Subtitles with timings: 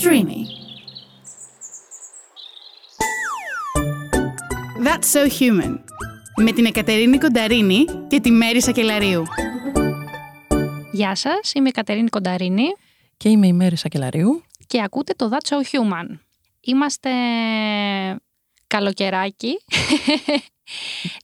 [0.00, 0.40] Streamy.
[4.84, 5.78] That's So Human
[6.42, 9.22] με την Εκατερίνη Κονταρίνη και τη Μέρη Σακελαρίου.
[10.92, 12.64] Γεια σας, είμαι η Κατερίνη Κονταρίνη
[13.16, 14.42] Και είμαι η Μέρη Σακελαρίου.
[14.66, 16.18] και ακούτε το That's So Human.
[16.60, 17.10] Είμαστε
[18.66, 19.58] καλοκαιράκι.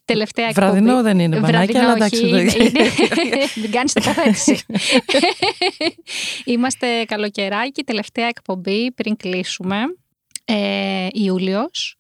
[0.05, 0.67] Τελευταία εκπομπή.
[0.71, 2.25] Βραδινό δεν είναι, μπανάκι, Βραδινό, αλλά εντάξει.
[2.25, 4.59] όχι, είναι- είναι- Μην κάνεις τοποθέτηση.
[6.45, 9.77] Είμαστε καλοκαιράκι, τελευταία εκπομπή πριν κλείσουμε.
[10.45, 11.99] Ε, Ιούλιος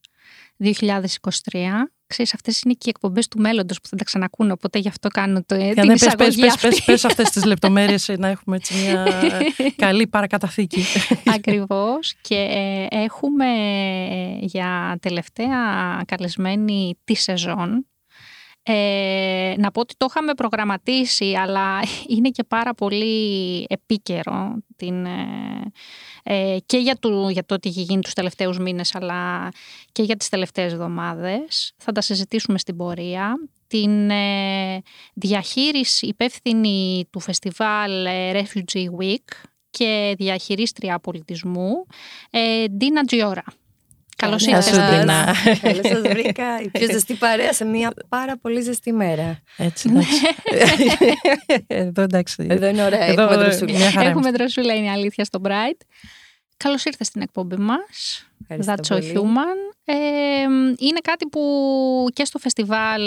[0.56, 1.92] 2023.
[2.14, 5.09] Ξέρεις, αυτές είναι και οι εκπομπές του μέλλοντος που θα τα ξανακούνε, οπότε γι' αυτό
[5.09, 6.68] κάνω το, Για την ναι, πες, πες, εισαγωγή πες, αυτή.
[6.68, 9.06] πες, πες αυτές τις λεπτομέρειες να έχουμε έτσι μια
[9.86, 10.84] καλή παρακαταθήκη.
[11.34, 13.46] Ακριβώς και ε, έχουμε
[14.10, 15.58] ε, για τελευταία
[16.06, 17.86] καλεσμένη τη σεζόν
[18.66, 25.06] ε, να πω ότι το είχαμε προγραμματίσει αλλά είναι και πάρα πολύ επίκαιρο την,
[26.27, 29.48] ε, ε, και για το, για το τι έχει γίνει τους τελευταίους μήνες αλλά
[29.92, 31.72] και για τις τελευταίες εβδομάδες.
[31.77, 33.34] Θα τα συζητήσουμε στην πορεία.
[33.67, 34.83] Την ε,
[35.14, 41.86] διαχείριση υπεύθυνη του φεστιβάλ ε, Refugee Week και διαχειρίστρια πολιτισμού,
[42.30, 43.45] ε, Ντίνα Τζιόρα.
[44.17, 44.97] Καλώς Γεια ήρθες, σου, Ντίνα.
[44.98, 45.34] Ντίνα.
[45.62, 46.61] Καλώς σας βρήκα.
[46.62, 49.39] Η πιο ζεστή παρέα σε μια πάρα πολύ ζεστή μέρα.
[49.57, 50.20] Έτσι, εντάξει.
[51.67, 52.47] Εδώ εντάξει.
[52.48, 53.03] Εδώ είναι ωραία.
[53.05, 53.73] Εδώ, έχουμε ε, δροσούλα.
[53.79, 54.31] μια χαρά Έχουμε είμαστε.
[54.39, 55.81] δροσούλα, είναι η αλήθεια στο Bright.
[56.57, 58.27] Καλώς ήρθες στην εκπομπή μας.
[58.48, 59.12] Ευχαριστώ That's so πολύ.
[59.15, 59.75] human.
[59.85, 59.95] Ε,
[60.79, 61.41] είναι κάτι που
[62.12, 63.03] και στο φεστιβάλ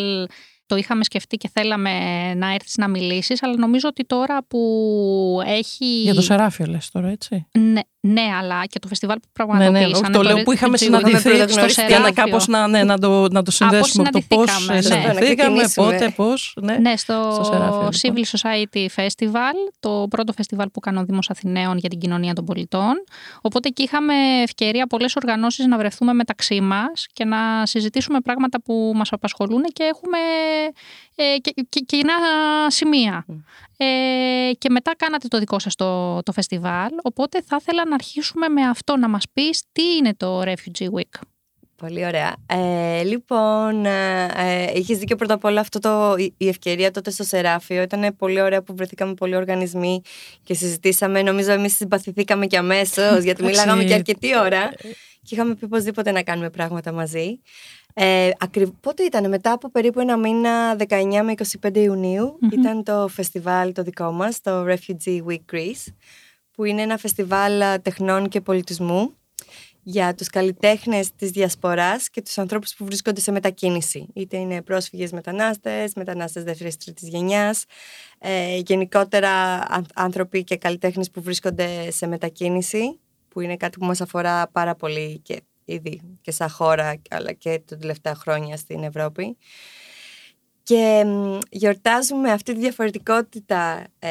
[0.65, 1.91] το είχαμε σκεφτεί και θέλαμε
[2.33, 5.85] να έρθεις να μιλήσεις, αλλά νομίζω ότι τώρα που έχει...
[5.85, 7.47] Για το Σεράφιο λες τώρα, έτσι.
[7.51, 7.81] Ναι,
[8.13, 9.87] ναι, αλλά και το φεστιβάλ που Ναι, πραγματοποιήσανε.
[9.87, 10.83] ναι, όχι, το λέω που είχαμε Refugee Week.
[10.85, 11.81] συναντηθεί πρωτογνωριστεί.
[11.87, 12.23] για να Σεράφιο.
[12.23, 14.81] κάπως να, ναι, να, το, να το συνδέσουμε από το πώς συναντηθήκαμε, ναι.
[14.81, 15.97] συναντηθήκαμε, Να ξεκινήσουμε.
[15.97, 16.57] πότε, πώς.
[16.61, 16.77] Ναι.
[16.77, 17.91] Ναι, στο, Στο Σεράφιο, λοιπόν.
[18.01, 22.45] Civil Society Festival, το πρώτο φεστιβάλ που κάνει ο Δήμος Αθηναίων για την κοινωνία των
[22.45, 22.93] πολιτών.
[23.41, 24.13] Οπότε εκεί είχαμε
[24.43, 29.83] ευκαιρία πολλές οργανώσεις να βρεθούμε μεταξύ μας και να συζητήσουμε πράγματα που μας απασχολούν και
[29.83, 30.71] έχουμε ε,
[31.41, 32.13] και, και, κοινά
[32.67, 33.25] σημεία.
[33.77, 38.47] Ε, και μετά κάνατε το δικό σας το, το φεστιβάλ, οπότε θα ήθελα να αρχίσουμε
[38.47, 41.19] με αυτό, να μας πεις τι είναι το Refugee Week.
[41.75, 42.35] Πολύ ωραία.
[42.45, 47.11] Ε, λοιπόν, ε, ε, έχεις δίκιο πρώτα απ' όλα αυτό το, η- η ευκαιρία τότε
[47.11, 47.81] στο Σεράφιο.
[47.81, 50.01] Ήταν πολύ ωραία που βρεθήκαμε πολλοί οργανισμοί
[50.43, 51.21] και συζητήσαμε.
[51.21, 54.71] Νομίζω εμείς συμπαθηθήκαμε και αμέσως γιατί μιλάγαμε και αρκετή ώρα
[55.27, 57.39] και είχαμε πει οπωσδήποτε να κάνουμε πράγματα μαζί.
[57.93, 58.69] Ε, ακριβ...
[58.81, 63.83] Πότε ήταν, μετά από περίπου ένα μήνα, 19 με 25 ιουνιου ήταν το φεστιβάλ το
[63.83, 65.93] δικό μας, το Refugee Week Greece,
[66.51, 69.13] που είναι ένα φεστιβάλ α, τεχνών και πολιτισμού
[69.83, 74.07] για τους καλλιτέχνες της διασποράς και τους ανθρώπους που βρίσκονται σε μετακίνηση.
[74.13, 77.65] Είτε είναι πρόσφυγες μετανάστες, μετανάστες δεύτερης τρίτης γενιάς,
[78.19, 79.29] ε, γενικότερα
[79.67, 82.99] αν- άνθρωποι και καλλιτέχνες που βρίσκονται σε μετακίνηση,
[83.37, 87.61] που είναι κάτι που μας αφορά πάρα πολύ και ήδη και σαν χώρα, αλλά και
[87.65, 89.37] τα τελευταία χρόνια στην Ευρώπη.
[90.63, 94.09] Και μ, γιορτάζουμε αυτή τη διαφορετικότητα ε,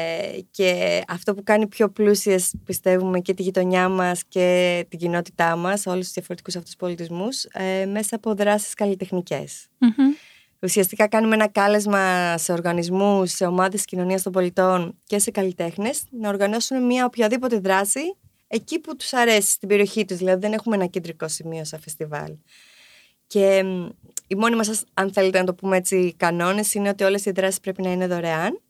[0.51, 5.85] και αυτό που κάνει πιο πλούσιες πιστεύουμε και τη γειτονιά μας και την κοινότητά μας,
[5.85, 9.67] όλους τους διαφορετικούς αυτούς πολιτισμούς, ε, μέσα από δράσεις καλλιτεχνικές.
[9.77, 10.13] Μμμ.
[10.61, 16.29] Ουσιαστικά κάνουμε ένα κάλεσμα σε οργανισμούς, σε ομάδες κοινωνίας των πολιτών και σε καλλιτέχνες να
[16.29, 18.01] οργανώσουν μια οποιαδήποτε δράση
[18.47, 20.17] εκεί που τους αρέσει, στην περιοχή τους.
[20.17, 22.35] Δηλαδή δεν έχουμε ένα κεντρικό σημείο σαν φεστιβάλ.
[23.27, 23.89] Και μ,
[24.27, 27.59] οι μόνοι μας, αν θέλετε να το πούμε έτσι, κανόνες είναι ότι όλες οι δράσεις
[27.59, 28.61] πρέπει να είναι δωρεάν.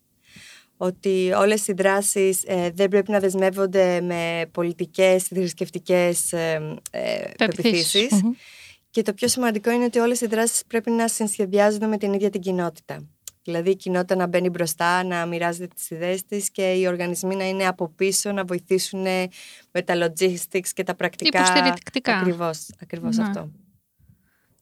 [0.77, 7.91] Ότι όλες οι δράσεις ε, δεν πρέπει να δεσμεύονται με πολιτικές, θρησκευτικές ε, ε, Πεποιθήσεις.
[7.91, 8.21] πεποιθήσεις.
[8.89, 12.29] Και το πιο σημαντικό είναι ότι όλες οι δράσεις πρέπει να συνσχεδιάζονται με την ίδια
[12.29, 13.16] την κοινότητα.
[13.51, 17.47] Δηλαδή η κοινότητα να μπαίνει μπροστά, να μοιράζεται τις ιδέες της και οι οργανισμοί να
[17.47, 19.01] είναι από πίσω, να βοηθήσουν
[19.71, 21.39] με τα logistics και τα πρακτικά.
[21.39, 22.15] Υποστηρικτικά.
[22.17, 23.23] Ακριβώς, ακριβώς Ναι.
[23.23, 23.49] αυτό.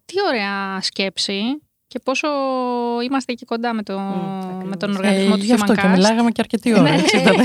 [0.06, 1.42] Τι ωραία σκέψη
[1.88, 2.28] και πόσο
[3.04, 4.64] είμαστε εκεί κοντά με, το, ακριβώς.
[4.70, 5.92] με τον οργανισμό Ε, του γι' αυτό Human και Cast.
[5.92, 6.82] μιλάγαμε και αρκετή ώρα.
[6.82, 6.96] Ναι.
[6.96, 7.36] έτσι ήταν.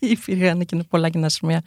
[0.16, 1.62] Υπήρχαν και πολλά κοινά σημεία.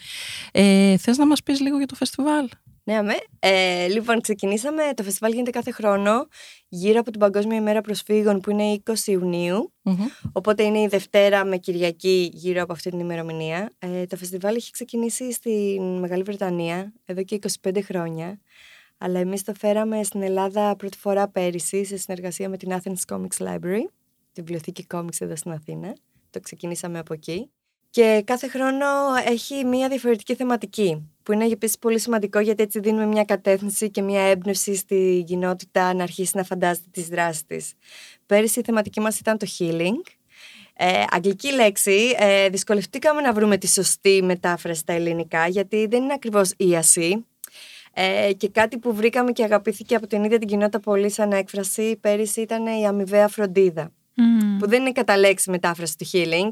[0.51, 2.49] Ε, θες να μας πεις λίγο για το φεστιβάλ;
[2.87, 3.13] Ναι, αμέ.
[3.39, 4.83] Ε, λοιπόν, ξεκινήσαμε.
[4.95, 6.27] Το φεστιβάλ γίνεται κάθε χρόνο
[6.67, 9.73] γύρω από την Παγκόσμια ημέρα προσφύγων που είναι 20 Ιουνίου.
[9.81, 10.05] Μμμ.
[10.31, 13.73] Οπότε είναι η Δευτέρα με Κυριακή γύρω από αυτή την ημερομηνία.
[13.79, 18.39] Ε, το φεστιβάλ έχει ξεκινήσει στην Μεγάλη Βρετανία εδώ και 25 χρόνια.
[18.97, 23.47] Αλλά εμείς το φέραμε στην Ελλάδα πρώτη φορά πέρυσι σε συνεργασία με την Athens Comics
[23.47, 23.85] Library,
[24.31, 25.95] τη βιβλιοθήκη comics εδώ στην Αθήνα.
[26.29, 27.49] Το ξεκινήσαμε από εκεί.
[27.97, 28.85] Και κάθε χρόνο
[29.25, 34.01] έχει μια διαφορετική θεματική, που είναι επίσης πολύ σημαντικό γιατί έτσι δίνουμε μια κατεύθυνση και
[34.01, 37.73] μια έμπνευση στη κοινότητα να αρχίσει να φαντάζεται τις δράσεις της.
[38.25, 40.11] Πέρυσι η θεματική μας ήταν το healing.
[40.73, 46.13] Ε, αγγλική λέξη, ε, δυσκολευτήκαμε να βρούμε τη σωστή μετάφραση στα ελληνικά, γιατί δεν είναι
[46.13, 47.25] ακριβώς ίαση.
[47.93, 51.97] Ε, και κάτι που βρήκαμε και αγαπήθηκε από την ίδια την κοινότητα πολύ σαν έκφραση
[52.01, 53.91] πέρυσι ήταν η αμοιβαία φροντίδα.
[54.59, 56.49] Που δεν είναι κατά λέξη μετάφραση του healing,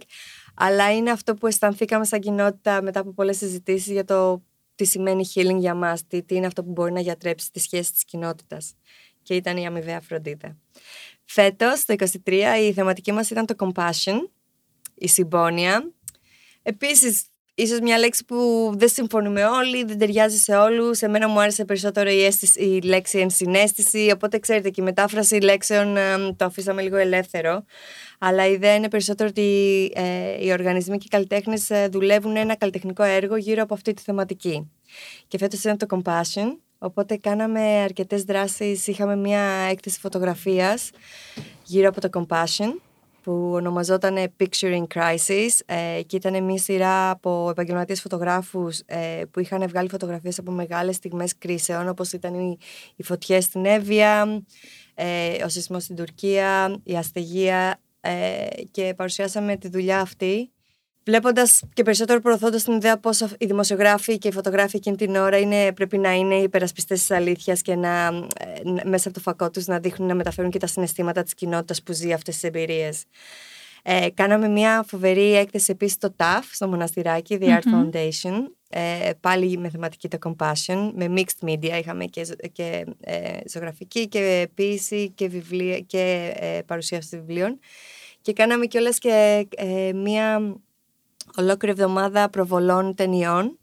[0.56, 4.44] αλλά είναι αυτό που αισθανθήκαμε σαν κοινότητα μετά από πολλές συζητήσεις για το
[4.76, 7.92] τι σημαίνει healing για μας, τι, τι είναι αυτό που μπορεί να γιατρέψει τη σχέση
[7.92, 8.76] της κοινότητας.
[9.22, 10.58] Και ήταν η αμοιβαία φροντίδα.
[11.26, 12.32] Φέτος, το 2023,
[12.62, 14.30] η θεματική μας ήταν το compassion,
[14.96, 15.92] η συμπόνια.
[16.62, 17.26] Επίσης,
[17.56, 20.98] ίσως μια λέξη που δεν συμφωνούμε όλοι, δεν ταιριάζει σε όλους.
[20.98, 25.36] Σε μένα μου άρεσε περισσότερο η, αίσθηση, η λέξη ενσυναίσθηση, οπότε ξέρετε και η μετάφραση
[25.36, 27.64] λέξεων ε, το αφήσαμε λίγο ελεύθερο.
[28.20, 32.56] Αλλά η ιδέα είναι περισσότερο ότι ε, οι οργανισμοί και οι καλλιτέχνες ε, δουλεύουν ένα
[32.56, 34.72] καλλιτεχνικό έργο γύρω από αυτή τη θεματική.
[35.28, 39.42] Και φέτος ήταν το Compassion, οπότε κάναμε αρκετές δράσεις, είχαμε μια
[39.72, 40.90] έκθεση φωτογραφίας
[41.64, 42.74] γύρω από το Compassion
[43.26, 49.68] που ονομαζόταν Picturing Crisis ε, και ήταν μια σειρά από επαγγελματίες φωτογράφους ε, που είχαν
[49.68, 52.58] βγάλει φωτογραφίες από μεγάλες στιγμές κρίσεων όπως ήταν οι,
[52.96, 54.44] οι φωτιές στην Εύβοια,
[54.94, 60.52] ε, ο σεισμός στην Τουρκία, η αστεγία ε, και παρουσιάσαμε τη δουλειά αυτή
[61.06, 65.38] Βλέποντας και περισσότερο προωθώντας την ιδέα πώ οι δημοσιογράφοι και οι φωτογράφοι εκείνη την ώρα
[65.38, 68.06] είναι, πρέπει να είναι υπερασπιστές της αλήθειας και να,
[68.40, 71.84] ε, μέσα από το φακό τους να δείχνουν να μεταφέρουν και τα συναισθήματα της κοινότητας
[71.84, 73.04] που ζει αυτές τις εμπειρίες.
[73.84, 78.44] Ε, κάναμε μια φοβερή έκθεση επίσης στο TAF, στο μοναστηράκι, The Art Foundation.
[78.70, 81.80] Ε, πάλι με θεματική το Compassion, με mixed media.
[81.80, 87.60] Είχαμε και, και ε, ζωγραφική και ποίηση και, βιβλία, και ε, παρουσίαση βιβλίων.
[88.22, 90.56] Και κάναμε κιόλας και ε, μια
[91.38, 93.60] ολόκληρη εβδομάδα προβολών ταινιών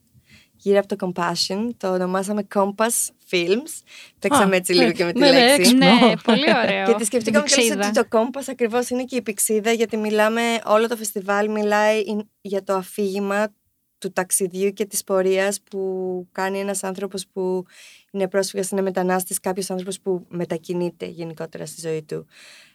[0.62, 1.70] γύρω από το Compassion.
[1.76, 3.82] Το ονομάσαμε Compass Films.
[4.18, 5.74] Παίξαμε έτσι λίγο και με τη ναι, ναι, λέξη.
[5.74, 6.86] Ναι, πολύ ωραίο.
[6.86, 10.88] και τη σκεφτήκαμε και ότι το Compass ακριβώς είναι και η πηξίδα, γιατί μιλάμε, όλο
[10.88, 12.02] το φεστιβάλ μιλάει
[12.40, 13.52] για το αφήγημα
[13.98, 17.64] του ταξιδιού και της πορείας που κάνει ένας άνθρωπος που
[18.10, 22.26] είναι πρόσφυγας, είναι μετανάστης, κάποιος άνθρωπος που μετακινείται γενικότερα στη ζωή του.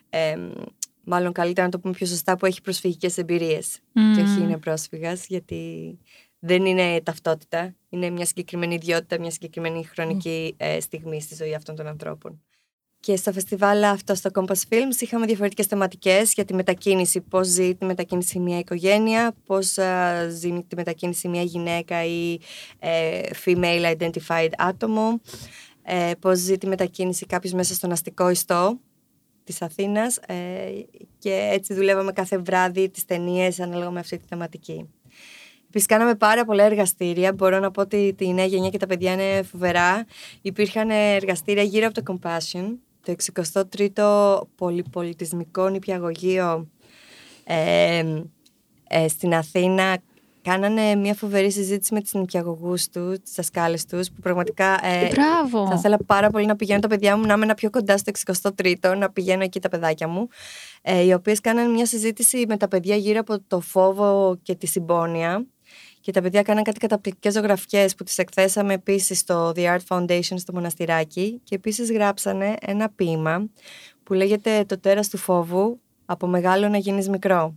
[0.10, 0.38] Ε,
[1.08, 4.00] μάλλον καλύτερα να το πούμε πιο σωστά, που έχει προσφυγικές εμπειρίες mm.
[4.16, 5.98] και όχι είναι πρόσφυγας, γιατί
[6.40, 11.76] δεν είναι ταυτότητα, είναι μια συγκεκριμένη ιδιότητα, μια συγκεκριμένη χρονική ε, στιγμή στη ζωή αυτών
[11.76, 12.42] των ανθρώπων.
[13.00, 17.22] Και στο φεστιβάλ αυτό στο Compass Films είχαμε διαφορετικές θεματικές για τη μετακίνηση.
[17.22, 19.76] Πώς ζει τη μετακίνηση μια οικογένεια, πώς
[20.30, 22.40] ζει τη μετακίνηση μια γυναίκα ή
[22.80, 25.22] ε, female identified άτομο,
[25.84, 28.80] ε, πώς ζει τη μετακίνηση κάποιος μέσα στον αστικό ιστό
[29.48, 30.36] της Αθήνας ε,
[31.20, 34.90] και έτσι δουλεύαμε κάθε βράδυ τις ταινίες ανάλογα με αυτή τη θεματική.
[35.68, 37.34] Επίσης, κάναμε πάρα πολλά εργαστήρια.
[37.34, 40.06] Μπορώ να πω ότι η νέα γενιά και τα παιδιά είναι φοβερά.
[40.42, 46.68] Υπήρχαν εργαστήρια γύρω από το Compassion, το 63ο πολυπολιτισμικό νηπιαγωγείο
[47.44, 48.22] ε,
[48.88, 49.98] ε, στην Αθήνα
[50.50, 54.86] κάνανε μια φοβερή συζήτηση με τι νηπιαγωγού τους, τις δασκάλε τους, που πραγματικά.
[54.86, 55.68] Ε, Μπράβο.
[55.68, 58.98] Θα ήθελα πάρα πολύ να πηγαίνω τα παιδιά μου να είμαι πιο κοντά στο 63ο,
[58.98, 60.28] να πηγαίνω εκεί τα παιδάκια μου.
[60.82, 64.68] Ε, οι οποίες κάνανε μια συζήτηση με τα παιδιά γύρω από το φόβο και τη
[64.68, 65.46] συμπόνια.
[66.02, 70.36] Και τα παιδιά κάναν κάτι καταπληκτικές ζωγραφιές που τις εκθέσαμε επίσης στο The Art Foundation
[70.36, 71.42] στο μοναστηράκι.
[71.44, 73.50] Και επίσης γράψανε ένα ποίημα
[74.04, 77.56] που λέγεται Το τέρας του φόβου, από μεγάλο να γίνεις μικρό.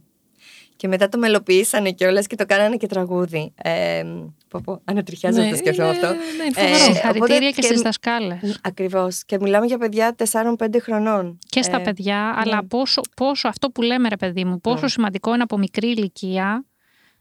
[0.81, 3.53] Και μετά το μελοποιήσανε κιόλας και το κάνανε και τραγούδι.
[3.63, 4.05] Ε,
[4.49, 6.07] πω, πω, ανατριχιάζω ναι, το σκέφτομαι αυτό.
[6.07, 8.61] Ναι, ναι, ε, Συγχαρητήρια και, και στις δασκάλες.
[8.63, 9.25] Ακριβώς.
[9.25, 11.39] Και μιλάμε για παιδιά 4-5 χρονών.
[11.49, 12.69] Και στα ε, παιδιά, αλλά ναι.
[12.69, 14.89] πόσο, πόσο αυτό που λέμε, ρε παιδί μου, πόσο ναι.
[14.89, 16.65] σημαντικό είναι από μικρή ηλικία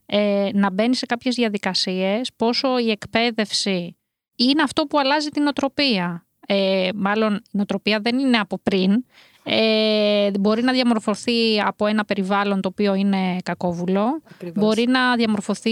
[0.06, 3.98] ε, να μπαίνει σε κάποιες διαδικασίες, πόσο η εκπαίδευση
[4.36, 6.28] είναι αυτό που αλλάζει την οτροπία.
[6.48, 9.06] Ε, μάλλον η νοοτροπία δεν είναι από πριν,
[9.52, 14.22] ε, μπορεί να διαμορφωθεί από ένα περιβάλλον το οποίο είναι κακόβουλο.
[14.54, 15.72] Μπορεί να διαμορφωθεί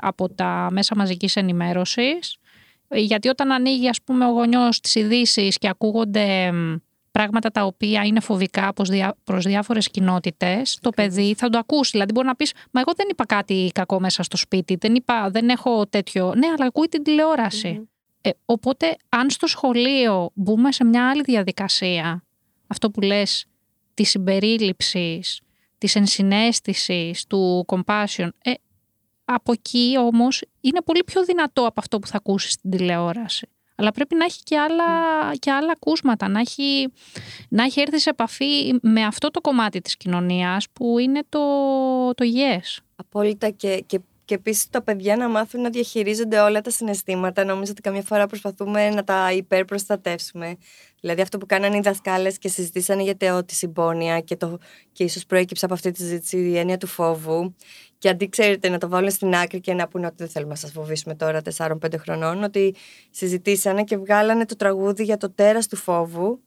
[0.00, 2.36] από τα μέσα μαζικής ενημέρωσης.
[2.88, 6.52] Γιατί όταν ανοίγει ας πούμε ο γονιός τις ειδήσεις και ακούγονται
[7.10, 8.72] πράγματα τα οποία είναι φοβικά
[9.24, 11.90] προς διάφορες κοινότητες, το παιδί θα το ακούσει.
[11.90, 15.30] Δηλαδή μπορεί να πεις, μα εγώ δεν είπα κάτι κακό μέσα στο σπίτι, δεν, είπα,
[15.30, 16.34] δεν έχω τέτοιο.
[16.36, 17.88] Ναι, αλλά ακούει την τηλεοραση
[18.20, 22.22] Ε, οπότε αν στο σχολείο μπούμε σε μια άλλη διαδικασία
[22.72, 23.46] αυτό που λες
[23.94, 25.40] της συμπερίληψης,
[25.78, 28.52] της ενσυναίσθησης, του compassion, ε,
[29.24, 33.48] από εκεί όμως είναι πολύ πιο δυνατό από αυτό που θα ακούσεις στην τηλεόραση.
[33.74, 34.84] Αλλά πρέπει να έχει και άλλα,
[35.38, 36.92] και άλλα ακούσματα, να έχει,
[37.48, 41.40] να έχει έρθει σε επαφή με αυτό το κομμάτι της κοινωνίας που είναι το,
[42.14, 42.82] το yes.
[42.96, 47.44] Απόλυτα και, και και επίσης τα παιδιά να μάθουν να διαχειρίζονται όλα τα συναισθήματα.
[47.44, 50.56] Νομίζω ότι καμιά φορά προσπαθούμε να τα υπερπροστατεύσουμε.
[51.02, 54.58] Δηλαδή αυτό που κάνανε οι δασκάλες και συζητήσανε για τη συμπόνια και, το,
[54.92, 57.54] και ίσως προέκυψε από αυτή τη συζήτηση η έννοια του φόβου.
[57.98, 60.58] Και αντί ξέρετε να το βάλουν στην άκρη και να πούνε ότι δεν θέλουμε να
[60.58, 62.74] σας φοβήσουμε τώρα 4-5 χρονών, ότι
[63.10, 66.40] συζητήσανε και βγάλανε το τραγούδι για το τέρας του φόβου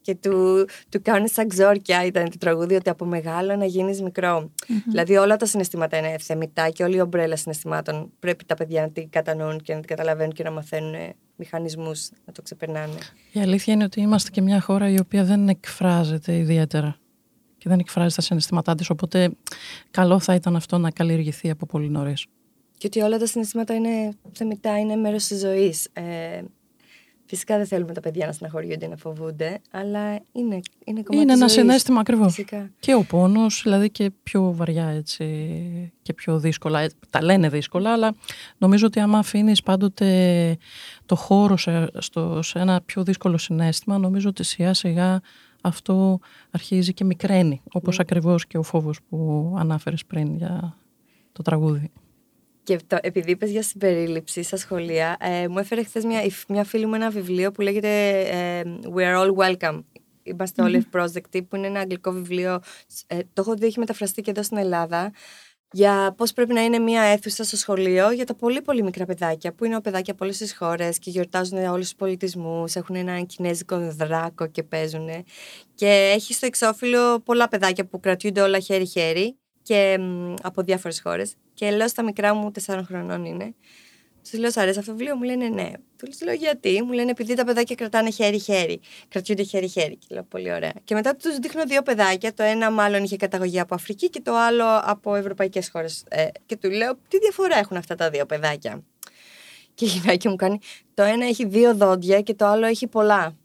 [0.00, 4.50] και του, του κάνουν σαν ξόρκια ήταν το τραγούδι ότι από μεγάλο να γίνεις μικρό.
[4.90, 8.90] Δηλαδή όλα τα συναισθήματα είναι θεμητά και όλη η ομπρέλα συναισθημάτων πρέπει τα παιδιά να
[8.90, 10.94] την κατανοούν και να την καταλαβαίνουν και να μαθαίνουν
[11.36, 12.98] μηχανισμούς να το ξεπερνάνε.
[13.32, 16.96] Η αλήθεια είναι ότι είμαστε και μια χώρα η οποία δεν εκφράζεται ιδιαίτερα
[17.58, 19.30] και δεν εκφράζει τα συναισθήματά της, οπότε
[19.90, 22.26] καλό θα ήταν αυτό να καλλιεργηθεί από πολύ νωρίς.
[22.78, 25.88] Και ότι όλα τα συναισθήματα είναι θεμητά, είναι μέρος της ζωής.
[25.92, 26.42] Ε,
[27.34, 31.22] Φυσικά δεν θέλουμε τα παιδιά να στεναχωριούνται ή να φοβούνται, αλλά είναι, είναι κομμάτι Είναι
[31.32, 31.52] ένα ζωής.
[31.52, 32.34] συνέστημα ακριβώς.
[32.34, 32.70] Φυσικά.
[32.80, 36.80] Και ο πόνος, δηλαδή και πιο βαριά έτσι και πιο δύσκολα.
[36.80, 38.14] Ε, Τα λένε δύσκολα, αλλά
[38.58, 40.56] νομίζω ότι άμα αφήνεις πάντοτε
[41.06, 45.20] το χώρο σε, στο, σε ένα πιο δύσκολο συνέστημα, νομίζω ότι σιγά σιγά
[45.60, 46.18] αυτό
[46.50, 47.62] αρχίζει και μικραίνει.
[47.72, 48.02] Όπως Ναι.
[48.02, 50.76] ακριβώς και ο φόβος που ανάφερες πριν για
[51.32, 51.90] το τραγούδι.
[52.64, 56.86] Και το, επειδή είπες για συμπερίληψη στα σχολεία, ε, μου έφερε χθες μια, μια φίλη
[56.86, 58.62] μου ένα βιβλίο που λέγεται ε,
[58.94, 59.84] We are all welcome.
[60.22, 62.60] Είμαστε όλοι ευπρόσδεκτοι, που είναι ένα αγγλικό βιβλίο.
[63.06, 65.12] Ε, το έχω δει, έχει μεταφραστεί και εδώ στην Ελλάδα.
[65.72, 69.52] Για πώς πρέπει να είναι μια αίθουσα στο σχολείο για τα πολύ πολύ μικρά παιδάκια,
[69.52, 72.74] που είναι παιδάκια από όλες τις χώρες και γιορτάζουν όλους τους πολιτισμούς.
[72.74, 75.08] Έχουν ένα κινέζικο δράκο και παίζουν.
[75.74, 81.34] Και έχει στο εξώφυλλο πολλά παιδάκια που κρατιούνται όλα χέρι-χέρι και μ, από διάφορες χώρες.
[81.54, 83.54] Και λέω στα μικρά μου, 4 χρονών είναι.
[84.30, 85.70] Τους λέω: Σ' αρέσει αυτό το βιβλίο, μου λένε ναι.
[85.96, 88.80] Τους λέω: Γιατί, μου λένε επειδή τα παιδάκια κρατάνε χέρι-χέρι.
[89.08, 89.96] Κρατιούνται χέρι-χέρι.
[89.96, 90.72] Και λέω: Πολύ ωραία.
[90.84, 92.34] Και μετά τους δείχνω δύο παιδάκια.
[92.34, 96.04] Το ένα μάλλον είχε καταγωγή από Αφρική και το άλλο από ευρωπαϊκές χώρες.
[96.08, 98.82] Ε, και του λέω: Τι διαφορά έχουν αυτά τα δύο παιδάκια;
[99.74, 100.58] Και η γυναίκα μου κάνει:
[100.94, 103.36] Το ένα έχει δύο δόντια και το άλλο έχει πολλά.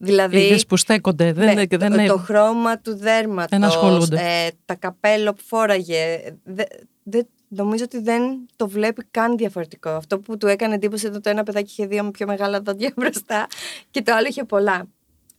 [0.00, 0.46] Δηλαδή.
[0.46, 1.32] Είδες που στέκονται.
[1.32, 4.16] Δεν, Ναι, δεν το, είναι- το χρώμα του δέρματος, Δεν ασχολούνται.
[4.20, 6.20] ε, τα καπέλο που φόραγε.
[6.44, 6.62] Δε,
[7.02, 8.22] δε- νομίζω ότι δεν
[8.56, 9.90] το βλέπει καν διαφορετικό.
[9.90, 12.92] Αυτό που του έκανε εντύπωση ήταν το ένα παιδάκι είχε δύο με πιο μεγάλα δόντια
[12.96, 13.46] μπροστά
[13.90, 14.86] και το άλλο είχε πολλά.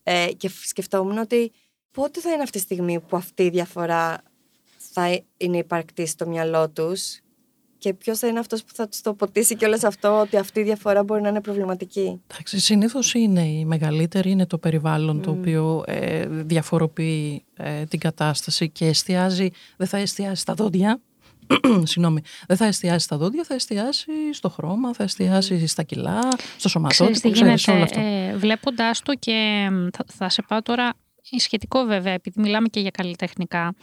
[0.04, 1.52] Ε, και φ- σκεφτόμουν ότι
[1.92, 4.22] πότε θα είναι αυτή η στιγμή που αυτή η διαφορά
[4.94, 7.20] θα είναι υπαρκτή στο μυαλό τους
[7.80, 10.60] και ποιος θα είναι αυτός που θα τους το ποτίσει και όλο αυτό ότι αυτή
[10.60, 15.32] η διαφορά μπορεί να είναι προβληματική; Εντάξει, συνήθως είναι η μεγαλύτερη, είναι το περιβάλλον το
[15.32, 15.40] Μμμ.
[15.40, 21.00] οποίο ε, διαφοροποιεί ε, την κατάσταση και εστιάζει, δεν θα εστιάσει στα δόντια,
[21.84, 26.36] συγγνώμη, δεν θα εστιάσει στα δόντια, θα εστιάσει στο χρώμα, θα εστιάσει στα κιλά, στο
[26.38, 28.10] Ξέρεις τι σωματότυπο, ξέρεις όλο γίνεται, αυτό.
[28.36, 30.94] ε, βλέποντας το και μ, θα, θα σε πάω τώρα
[31.38, 33.74] σχετικό βέβαια, επειδή μιλάμε και για καλλιτεχνικά,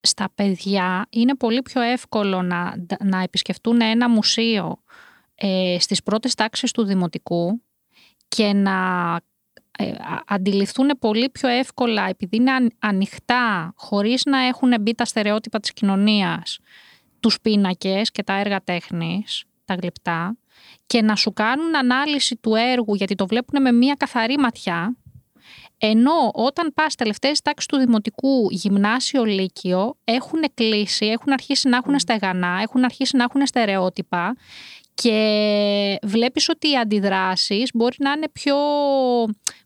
[0.00, 4.82] στα παιδιά είναι πολύ πιο εύκολο να, να επισκεφτούν ένα μουσείο
[5.34, 7.62] ε, στις πρώτες τάξεις του δημοτικού
[8.28, 8.70] και να
[9.78, 15.04] ε, α- αντιληφθούν πολύ πιο εύκολα, επειδή είναι αν- ανοιχτά, χωρίς να έχουν μπει τα
[15.04, 16.58] στερεότυπα της κοινωνίας,
[17.20, 20.36] τους πίνακες και τα έργα τέχνης, τα γλυπτά,
[20.86, 24.96] και να σου κάνουν ανάλυση του έργου, γιατί το βλέπουν με μία καθαρή ματιά,
[25.82, 31.98] ενώ όταν πας τελευταίες τάξεις του Δημοτικού Γυμνάσιο Λύκειο έχουν κλείσει, έχουν αρχίσει να έχουν
[31.98, 34.36] στεγανά, έχουν αρχίσει να έχουν στερεότυπα
[34.94, 38.56] και βλέπεις ότι οι αντιδράσεις μπορεί να είναι πιο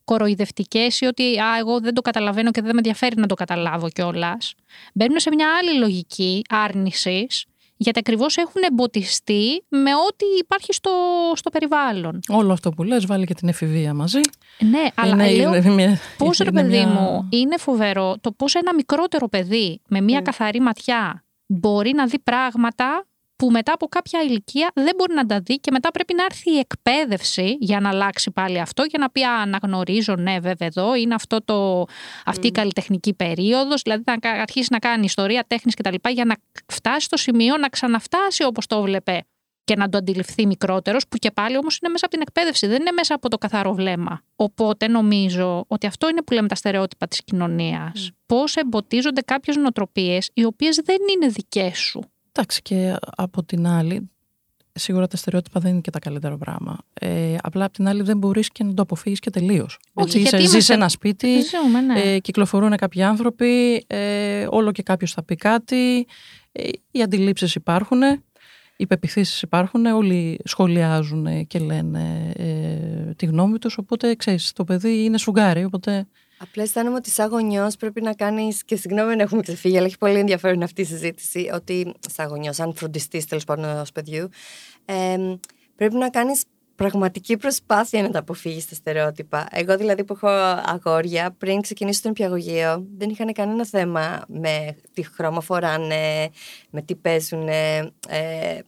[0.04, 3.88] κοροϊδευτικές ή ότι α, εγώ δεν το καταλαβαίνω και δεν με ενδιαφέρει να το καταλάβω
[3.88, 4.54] κιόλας.
[4.94, 7.44] Μπαίνουν σε μια άλλη λογική άρνησης
[7.76, 10.90] γιατί ακριβώς έχουν εμποτιστεί με ό,τι υπάρχει στο,
[11.34, 12.20] στο περιβάλλον.
[12.28, 14.20] Όλο αυτό που λες βάλει και την εφηβεία μαζί.
[14.58, 18.32] Ναι, αλλά είναι, λέω είναι μια, Πώς ρε είναι παιδί μια- μου, είναι φοβερό το
[18.32, 20.22] πώς ένα μικρότερο παιδί με μια Mm.
[20.22, 23.06] καθαρή ματιά μπορεί να δει πράγματα
[23.44, 26.50] που μετά από κάποια ηλικία δεν μπορεί να τα δει και μετά πρέπει να έρθει
[26.50, 30.94] η εκπαίδευση για να αλλάξει πάλι αυτό για να πει «Α, αναγνωρίζω, ναι βέβαια εδώ
[30.94, 31.84] είναι αυτό το,
[32.24, 35.94] αυτή η καλλιτεχνική περίοδος, δηλαδή να κα- αρχίσει να κάνει ιστορία τέχνης κτλ.
[36.08, 36.34] για να
[36.72, 39.20] φτάσει στο σημείο να ξαναφτάσει όπως το βλέπε
[39.64, 42.80] και να το αντιληφθεί μικρότερος, που και πάλι όμως είναι μέσα από την εκπαίδευση, δεν
[42.80, 44.22] είναι μέσα από το καθαρό βλέμμα.
[44.36, 48.08] Οπότε νομίζω ότι αυτό είναι που λέμε τα στερεότυπα της κοινωνίας.
[48.10, 48.14] Mm.
[48.26, 52.13] Πώς εμποτίζονται κάποιες νοοτροπίες οι οποίες δεν είναι δικές σου.
[52.36, 54.10] Εντάξει και από την άλλη,
[54.72, 56.78] σίγουρα τα στερεότυπα δεν είναι και τα καλύτερα πράγμα.
[56.94, 59.78] Ε, απλά από την άλλη δεν μπορείς και να το αποφύγεις και τελείως.
[59.92, 61.28] Όχι, Έτσι, γιατί είσαι- ζεις είμαστε- σε ένα σπίτι,
[61.62, 62.00] Ζούμε, ναι.
[62.00, 66.06] ε, κυκλοφορούν κάποιοι άνθρωποι, ε, όλο και κάποιος θα πει κάτι,
[66.52, 68.00] ε, οι αντιλήψεις υπάρχουν,
[68.76, 75.04] οι πεπιθήσεις υπάρχουν, όλοι σχολιάζουν και λένε ε, τη γνώμη τους, οπότε ξέρεις, το παιδί
[75.04, 76.06] είναι σφουγγάρι, οπότε
[76.48, 78.64] Απλά αισθάνομαι ότι σαν γονιός πρέπει να κάνεις.
[78.64, 81.50] και συγγνώμη αν έχουμε ξεφύγει, αλλά έχει πολύ ενδιαφέρον αυτή η συζήτηση.
[81.52, 84.28] Ότι σαν γονιός, σαν φροντιστής τέλος πάντων ενός παιδιού,
[84.84, 85.16] ε,
[85.76, 89.48] πρέπει να κάνεις πραγματική προσπάθεια να τα αποφύγεις τα στερεότυπα.
[89.50, 90.28] Εγώ δηλαδή που έχω
[90.64, 96.30] αγόρια, πριν ξεκινήσω το νηπιαγωγείο, δεν είχαν κανένα θέμα με τι χρώμα φοράνε,
[96.70, 98.62] με τι παίζουν, ε,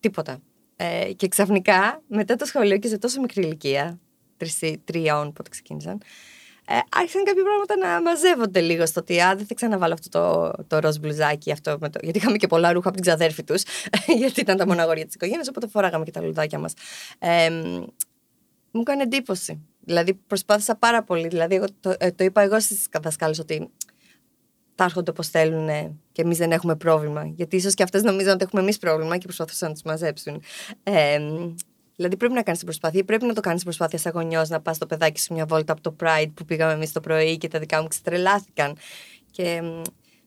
[0.00, 0.38] τίποτα.
[0.76, 3.98] Ε, και ξαφνικά, μετά το σχολείο και σε τόσο μικρή ηλικία,
[4.84, 6.00] τριών πότε ξεκίνησαν,
[6.66, 10.64] ε, άρχισαν κάποια πράγματα να μαζεύονται λίγο στο ότι α, δεν θα ξαναβάλω αυτό το,
[10.66, 11.52] το ροζ μπλουζάκι.
[11.52, 13.62] Αυτό με το, γιατί είχαμε και πολλά ρούχα από την ξαδέρφη τους,
[14.20, 16.72] γιατί ήταν τα μοναγόρια της οικογένειας, οπότε φοράγαμε και τα λουδάκια μας.
[17.18, 17.50] Ε,
[18.70, 19.60] μου έκανε εντύπωση.
[19.80, 21.28] Δηλαδή προσπάθησα πάρα πολύ.
[21.28, 23.70] Δηλαδή, εγώ, το, ε, το είπα εγώ στις δασκάλες ότι
[24.74, 25.68] τα έρχονται όπως θέλουν
[26.12, 27.24] και εμείς δεν έχουμε πρόβλημα.
[27.24, 30.42] Γιατί ίσως και αυτές νομίζουν ότι έχουμε εμείς πρόβλημα και προσπαθούσαν να του μαζέψουν.
[30.82, 31.18] Ε,
[31.96, 34.60] Δηλαδή πρέπει να κάνεις την προσπάθεια, πρέπει να το κάνεις την προσπάθεια σαν γονιός να
[34.60, 37.48] πας το παιδάκι σου μια βόλτα από το Pride που πήγαμε εμείς το πρωί και
[37.48, 38.76] τα δικά μου ξετρελάθηκαν.
[39.30, 39.62] Και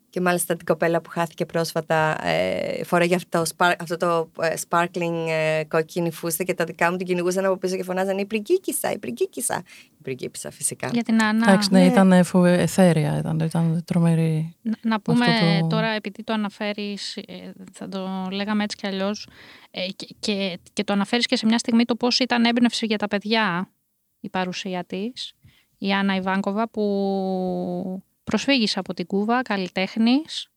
[0.09, 3.43] και μάλιστα την κοπέλα που χάθηκε πρόσφατα ε, φοράγε αυτό,
[3.79, 7.75] αυτό το ε, sparkling ε, κόκκινη φούστα και τα δικά μου την κυνηγούσαν από πίσω
[7.75, 9.63] και φωνάζαν η πριγκίκισσα, η πριγκίκισσα.
[9.99, 10.89] Η πριγκίπισσα φυσικά.
[10.93, 11.49] Για την Άννα.
[11.49, 11.85] Εντάξει, ναι, ναι.
[11.85, 12.11] ήταν
[12.45, 14.55] εθέρια, ήταν, ήταν τρομερή.
[14.61, 15.25] Να, να πούμε
[15.61, 15.67] το...
[15.67, 19.27] τώρα, επειδή το αναφέρεις, ε, θα το λέγαμε έτσι κι αλλιώς,
[19.71, 22.97] ε, και, και, και το αναφέρεις και σε μια στιγμή το πώς ήταν έμπνευση για
[22.97, 23.71] τα παιδιά
[24.19, 25.33] η παρουσία της,
[25.77, 30.47] η Άννα Ιβάνκοβα, που προσφύγισσα από την Κούβα, καλλιτέχνης,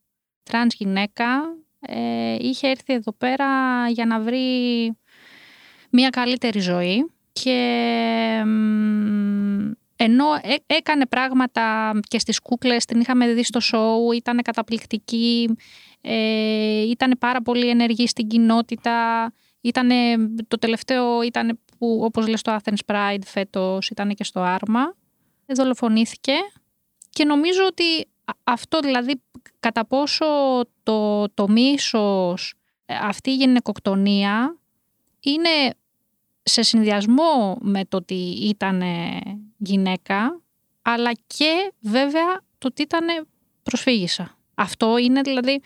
[0.43, 1.27] τρανς γυναίκα.
[1.81, 3.47] Ε, είχε έρθει εδώ πέρα
[3.89, 4.47] για να βρει
[5.91, 7.59] μια καλύτερη ζωή και
[9.97, 10.25] ενώ
[10.67, 15.57] έκανε πράγματα και στις κούκλες, την είχαμε δει στο σοου, ήταν καταπληκτική,
[16.01, 20.17] ε, ήταν πάρα πολύ ενεργή στην κοινότητα, ήτανε,
[20.49, 24.95] το τελευταίο ήταν που όπως λες το Athens Pride φέτος ήταν και στο Άρμα,
[25.47, 26.33] δολοφονήθηκε
[27.11, 28.09] και νομίζω ότι
[28.45, 29.23] αυτό δηλαδή
[29.61, 30.27] κατά πόσο
[30.83, 32.55] το, το μίσος,
[32.87, 34.59] ε, αυτή η γυναικοκτονία
[35.21, 35.75] είναι
[36.43, 38.83] σε συνδυασμό με το ότι ήταν
[39.57, 40.41] γυναίκα,
[40.83, 43.27] αλλά και βέβαια το ότι ήταν
[43.63, 44.39] προσφύγησα.
[44.55, 45.61] Αυτό είναι δηλαδή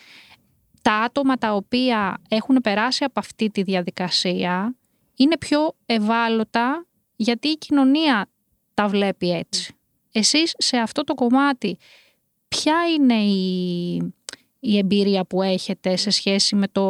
[0.83, 4.75] τα άτομα τα οποία έχουν περάσει από αυτή τη διαδικασία
[5.17, 6.87] είναι πιο ευάλωτα
[7.17, 8.29] γιατί η κοινωνία
[8.75, 9.75] τα βλέπει έτσι.
[10.17, 11.79] Εσείς σε αυτό το κομμάτι,
[12.49, 13.95] ποια είναι η,
[14.61, 16.83] η εμπειρία που έχετε σε σχέση με το,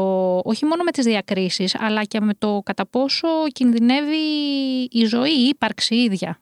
[0.44, 4.16] όχι μόνο με τις διακρίσεις, αλλά και με το κατά πόσο κινδυνεύει
[4.90, 6.40] η ζωή, η ύπαρξη ίδια;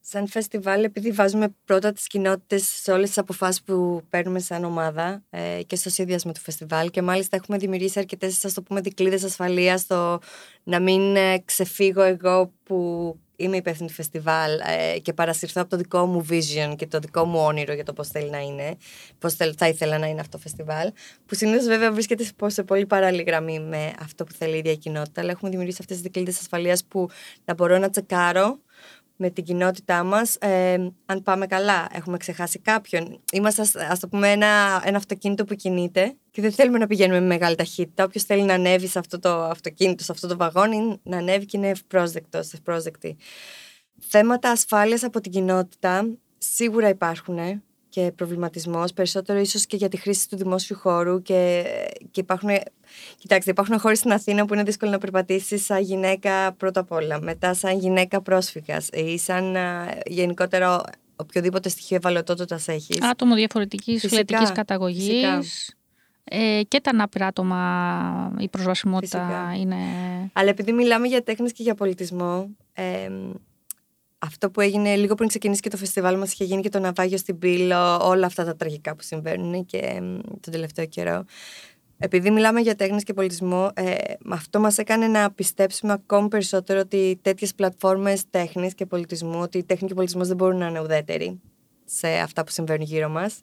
[0.00, 5.22] Σαν φεστιβάλ, επειδή βάζουμε πρώτα τις κοινότητες σε όλες τις αποφάσεις που παίρνουμε σαν ομάδα
[5.30, 9.24] ε, και στο σχεδιασμό του φεστιβάλ και μάλιστα έχουμε δημιουργήσει αρκετές, ας το πούμε, δικλείδες
[9.24, 10.18] ασφαλείας στο
[10.62, 15.76] να μην ε, ξεφύγω εγώ που είμαι υπεύθυνη του φεστιβάλ ε, και παρασυρθώ από το
[15.76, 18.76] δικό μου vision και το δικό μου όνειρο για το πώς θέλει να είναι,
[19.18, 20.92] πώς θα ήθελα να είναι αυτό το φεστιβάλ,
[21.26, 25.20] που συνήθως βέβαια βρίσκεται σε πολύ παράλληλη γραμμή με αυτό που θέλει η ίδια κοινότητα.
[25.20, 27.08] Αλλά έχουμε δημιουργήσει αυτές τις δικλείδες ασφαλείας που
[27.44, 28.58] να μπορώ να τσεκάρω
[29.20, 30.72] με την κοινότητά μας, ε,
[31.06, 33.20] αν πάμε καλά, έχουμε ξεχάσει κάποιον.
[33.32, 37.26] Είμαστε, ας το πούμε, ένα, ένα αυτοκίνητο που κινείται και δεν θέλουμε να πηγαίνουμε με
[37.26, 38.04] μεγάλη ταχύτητα.
[38.04, 41.56] Όποιος θέλει να ανέβει σε αυτό το αυτοκίνητο, σε αυτό το βαγόνι, να ανέβει και
[41.56, 43.16] είναι ευπρόσδεκτος, ευπρόσδεκτη.
[44.00, 47.62] Θέματα ασφάλειας από την κοινότητα σίγουρα υπάρχουν
[47.98, 51.64] και προβληματισμός, περισσότερο ίσως και για τη χρήση του δημόσιου χώρου και,
[52.10, 52.50] και υπάρχουν
[53.18, 57.20] Κοιτάξτε, υπάρχουν χώρες στην Αθήνα που είναι δύσκολο να περπατήσεις σαν γυναίκα πρώτα απ' όλα.
[57.20, 59.56] Μετά, σαν γυναίκα πρόσφυγας ή σαν
[60.06, 60.84] γενικότερο
[61.16, 63.02] οποιοδήποτε στοιχείο ευαλωτότητας έχεις.
[63.02, 65.74] Άτομο διαφορετικής φυλετικής καταγωγής.
[66.24, 69.76] Ε, και τα ανάπηρα άτομα, η προσβασιμότητα είναι.
[70.32, 73.10] Αλλά επειδή μιλάμε για τέχνη και για πολιτισμό, ε,
[74.18, 77.18] αυτό που έγινε λίγο πριν ξεκινήσει και το φεστιβάλ μας είχε γίνει και το ναυάγιο
[77.18, 80.00] στην Πύλο, όλα αυτά τα τραγικά που συμβαίνουν και ε,
[80.40, 81.24] τον τελευταίο καιρό.
[81.98, 83.94] Επειδή μιλάμε για τέχνη και πολιτισμό, ε,
[84.28, 89.64] αυτό μας έκανε να πιστέψουμε ακόμη περισσότερο ότι τέτοιες πλατφόρμες τέχνης και πολιτισμού, ότι η
[89.64, 91.40] τέχνη και ο πολιτισμός δεν μπορούν να είναι ουδέτεροι
[91.84, 93.40] σε αυτά που συμβαίνουν γύρω μας.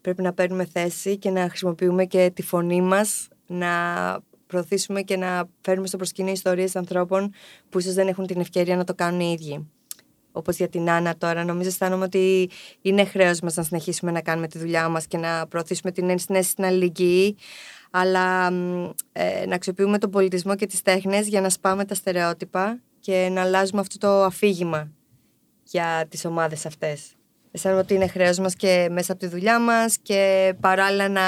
[0.00, 3.68] Πρέπει να παίρνουμε θέση και να χρησιμοποιούμε και τη φωνή μας να
[4.46, 7.32] προωθήσουμε και να φέρουμε στο προσκήνιο ιστορίες ανθρώπων
[7.68, 9.70] που ίσως δεν έχουν την ευκαιρία να το κάνουν οι ίδιοι.
[10.32, 12.50] Όπως για την Άννα τώρα, νομίζω αισθάνομαι ότι
[12.82, 16.52] είναι χρέος μας να συνεχίσουμε να κάνουμε τη δουλειά μας και να προωθήσουμε την ενσυναίσθηση
[16.52, 17.36] στην αλληλεγγύη,
[17.90, 18.46] αλλά
[19.12, 23.40] ε, να αξιοποιούμε τον πολιτισμό και τις τέχνες για να σπάμε τα στερεότυπα και να
[23.40, 24.90] αλλάζουμε αυτό το αφήγημα
[25.62, 27.14] για τις ομάδες αυτές.
[27.52, 31.22] Αισθάνομαι ότι είναι χρέος μας και μέσα από τη δουλειά μας και παράλληλα να,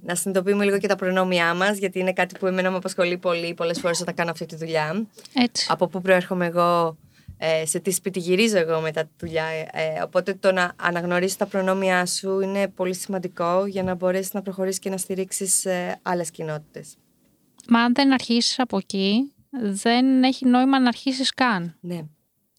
[0.00, 3.54] να συνειδητοποιούμε λίγο και τα προνόμια μας γιατί είναι κάτι που εμένα με απασχολεί πολύ
[3.54, 5.06] πολλές φορές όταν κάνω αυτή τη δουλειά.
[5.34, 5.66] Έτσι.
[5.70, 6.96] Από πού προέρχομαι εγώ
[7.38, 9.44] ε, σε τι σπίτι γυρίζω εγώ μετά τη δουλειά.
[9.44, 14.42] Ε, οπότε το να αναγνωρίσεις τα προνόμια σου είναι πολύ σημαντικό για να μπορέσεις να
[14.42, 16.96] προχωρήσεις και να στηρίξεις ε, άλλες κοινότητες.
[17.68, 21.76] Μα αν δεν αρχίσεις από εκεί, δεν έχει νόημα να αρχίσεις καν.
[21.80, 22.00] Ναι.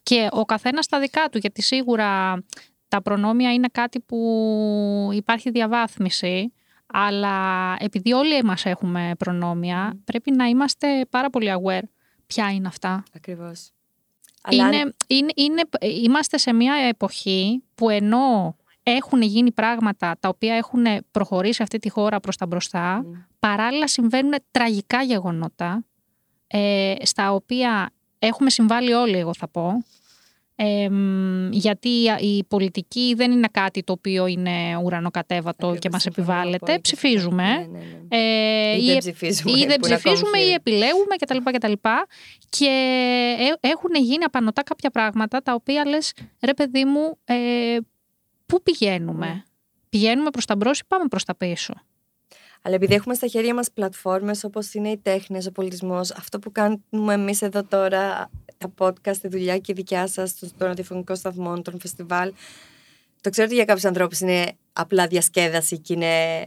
[0.03, 2.43] Και ο καθένας τα δικά του, γιατί σίγουρα
[2.87, 6.53] τα προνόμια είναι κάτι που υπάρχει διαβάθμιση,
[6.85, 11.83] αλλά επειδή όλοι μας έχουμε προνόμια, πρέπει να είμαστε πάρα πολύ aware
[12.27, 13.03] ποια είναι αυτά.
[13.15, 13.71] Ακριβώς.
[14.51, 20.55] Είναι, Αλλά είναι, είναι, είμαστε σε μια εποχή που ενώ έχουν γίνει πράγματα τα οποία
[20.55, 23.11] έχουν προχωρήσει αυτή τη χώρα προς τα μπροστά, Μμ.
[23.39, 25.85] παράλληλα συμβαίνουν τραγικά γεγονότα,
[26.47, 29.83] ε, στα οποία έχουμε συμβάλει όλοι, εγώ θα πω.
[30.61, 34.51] Ε, μ, γιατί η πολιτική δεν είναι κάτι το οποίο είναι
[34.83, 36.55] ουρανοκατέβατο Ακριβώς, και μας συμφωνώ επιβάλλεται.
[36.55, 36.81] απόλυτα.
[36.81, 37.43] Ψηφίζουμε.
[37.43, 38.17] Ναι, ναι, ναι.
[38.17, 39.51] Ε, Ή ή δεν ε- ψηφίζουμε.
[39.59, 40.55] ή δεν που είναι ακόμη ψηφίζουμε ή χειρότερο.
[40.55, 41.37] επιλέγουμε κτλ.
[41.57, 41.73] κτλ.
[42.49, 42.65] Και
[43.61, 46.13] ε, έχουν γίνει απανοτά κάποια πράγματα τα οποία λες
[46.45, 47.35] ρε παιδί μου ε,
[48.45, 49.43] πού πηγαίνουμε; Ναι.
[49.89, 51.73] Πηγαίνουμε προς τα μπρος ή πάμε προς τα πίσω;
[52.61, 56.51] Αλλά επειδή έχουμε στα χέρια μας πλατφόρμες όπως είναι οι τέχνες, ο πολιτισμός, αυτό που
[56.51, 61.15] κάνουμε εμείς εδώ τώρα, τα podcast, η δουλειά και η δικιά σας, των των ραδιοφωνικών
[61.15, 62.33] σταθμών, των φεστιβάλ,
[63.21, 66.43] το ξέρω ότι για κάποιους ανθρώπους είναι απλά διασκέδαση και είναι,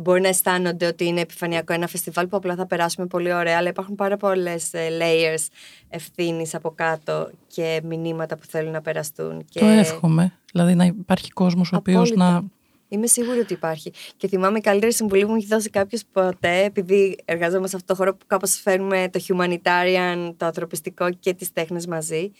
[0.00, 3.68] μπορεί να αισθάνονται ότι είναι επιφανειακό ένα φεστιβάλ που απλά θα περάσουμε πολύ ωραία, αλλά
[3.68, 5.46] υπάρχουν πάρα πολλές ε, layers
[5.88, 9.44] ευθύνης από κάτω και μηνύματα που θέλουν να περαστούν.
[9.48, 9.60] Και...
[9.60, 10.32] Το εύχομαι.
[10.52, 12.30] Δηλαδή να υπάρχει κόσμος ο οποίος Απόλυτα.
[12.30, 12.44] να...
[12.88, 13.92] Είμαι σίγουρη ότι υπάρχει.
[14.16, 17.86] Και θυμάμαι η καλύτερη συμβουλή που μου έχει δώσει κάποιος ποτέ, επειδή εργαζόμαστε σε αυτό
[17.86, 22.30] το χώρο που κάπως φέρνουμε το humanitarian, το ανθρωπιστικό και τις τέχνες μαζί,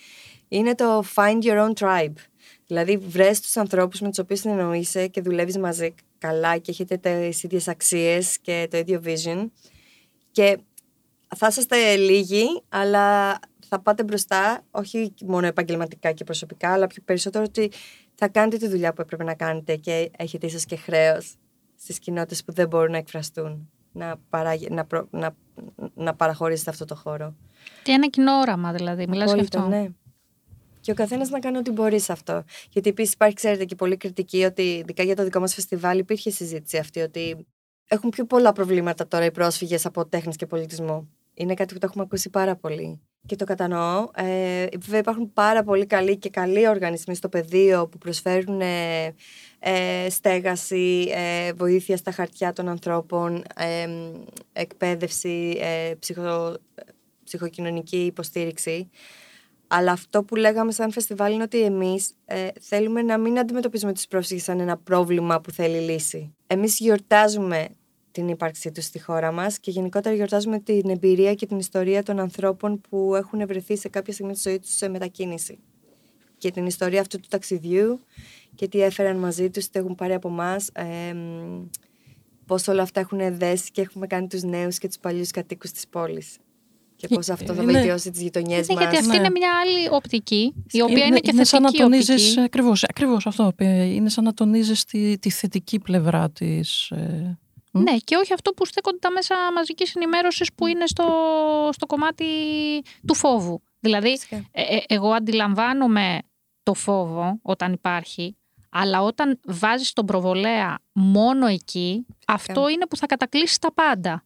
[0.49, 2.15] είναι το find your own tribe.
[2.67, 7.43] Δηλαδή, βρες τους ανθρώπους με τους οποίους συνεννοείσαι και δουλεύεις μαζί καλά και έχετε τις
[7.43, 9.51] ίδιες αξίες και το ίδιο vision.
[10.31, 10.59] Και
[11.37, 17.45] θα είσαστε λίγοι, αλλά θα πάτε μπροστά, όχι μόνο επαγγελματικά και προσωπικά, αλλά πιο περισσότερο
[17.45, 17.71] ότι
[18.20, 21.35] θα κάνετε τη δουλειά που έπρεπε να κάνετε και έχετε ίσως και χρέος
[21.76, 25.37] στις κοινότητες που δεν μπορούν να εκφραστούν, να, παράγε, να, προ- να,
[25.94, 27.35] να παραχωρήσετε αυτό το χώρο.
[27.83, 29.70] Τι ένα κοινό όραμα δηλαδή, μιλάς για Απόλυτα, αυτό.
[29.70, 29.88] ναι.
[30.81, 32.44] Και ο καθένας να κάνει ό,τι μπορεί σε αυτό.
[32.70, 36.31] Γιατί επίσης υπάρχει, ξέρετε, και πολύ κριτική ότι, ειδικά για το δικό μας φεστιβάλ, υπήρχε
[36.31, 37.46] συζήτηση αυτή ότι
[37.88, 41.09] έχουν πιο πολλά προβλήματα τώρα οι πρόσφυγες από τέχνης και πολιτισμό.
[41.35, 43.00] Είναι κάτι που το έχουμε ακούσει πάρα πολύ.
[43.29, 44.09] Και το κατανοώ.
[44.14, 49.14] Ε, βέβαια, υπάρχουν πάρα πολύ καλοί και καλοί οργανισμοί στο πεδίο που προσφέρουν ε,
[49.59, 53.88] ε, στέγαση, ε, βοήθεια στα χαρτιά των ανθρώπων, ε,
[54.53, 56.57] εκπαίδευση, ε, ψυχο,
[57.25, 58.91] ψυχοκοινωνική υποστήριξη.
[59.67, 64.07] Αλλά αυτό που λέγαμε σαν φεστιβάλ είναι ότι εμείς ε, θέλουμε να μην αντιμετωπίζουμε τους
[64.07, 66.35] πρόσφυγες σαν ένα πρόβλημα που θέλει λύση.
[66.47, 67.69] Εμείς γιορτάζουμε
[68.11, 72.18] την ύπαρξή τους στη χώρα μας και γενικότερα γιορτάζουμε την εμπειρία και την ιστορία των
[72.18, 75.59] ανθρώπων που έχουν βρεθεί σε κάποια στιγμή της ζωής τους σε μετακίνηση.
[76.38, 78.01] Και την ιστορία αυτού του ταξιδιού
[78.55, 80.85] και τι έφεραν μαζί τους, τι έχουν πάρει από εμά, ε,
[82.47, 85.88] πώς όλα αυτά έχουν δέσει και έχουμε κάνει τους νέους και τους παλιούς κατοίκους της
[85.88, 86.37] πόλης.
[86.97, 88.83] Και πώς αυτό θα Είναι- βελτιώσει τις γειτονιές Ναι, μας.
[88.83, 89.16] γιατί αυτή ναι.
[89.16, 92.40] είναι μια άλλη οπτική, η οποία είναι, και σαν να θετική τονίζεις, οπτική.
[92.40, 96.90] ακριβώς, ακριβώς αυτό, ε, είναι σαν να τονίζεις τη, τη θετική πλευρά της.
[96.90, 97.48] ε, μ.
[97.83, 101.05] Ναι, και όχι αυτό που στέκονται τα μέσα μαζικής ενημέρωσης που είναι στο,
[101.73, 102.25] στο κομμάτι
[103.07, 103.62] του φόβου.
[103.81, 104.37] Δηλαδή, Φυσικά.
[104.51, 106.19] ε, ε, εγώ αντιλαμβάνομαι
[106.62, 108.37] το φόβο όταν υπάρχει,
[108.71, 114.25] αλλά όταν βάζεις τον προβολέα μόνο εκεί, αυτό είναι που θα κατακλείσει τα πάντα.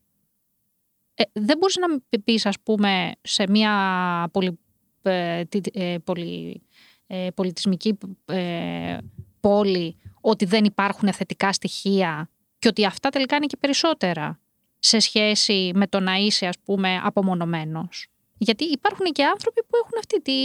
[1.14, 4.58] Ε, δεν μπορείς να με πεις, ας πούμε, σε μια πολυ,
[5.02, 6.62] ε, τι- ε, πολυ-
[7.06, 8.98] ε, πολιτισμική ε,
[9.40, 12.30] πόλη ότι δεν υπάρχουν θετικά στοιχεία
[12.62, 14.40] και ότι αυτά τελικά είναι και περισσότερα
[14.78, 18.06] σε σχέση με το να είσαι, ας πούμε, απομονωμένος.
[18.48, 20.40] Γιατί υπάρχουν και άνθρωποι που έχουν αυτή τη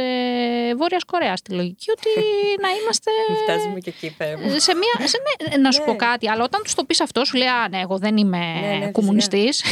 [0.00, 2.10] ε, Βόρειας Κορέας τη λογική ότι
[2.64, 4.38] να είμαστε Μην φτάσουμε και εκεί πέρα.
[4.60, 5.08] σε μια.
[5.08, 5.18] Σε,
[5.50, 5.86] ναι, να σου Ναι.
[5.86, 8.38] πω κάτι, αλλά όταν τους το πεις αυτό, σου λέει Α, ναι, εγώ δεν είμαι
[8.60, 9.62] Ναι, ναι, κομμουνιστής.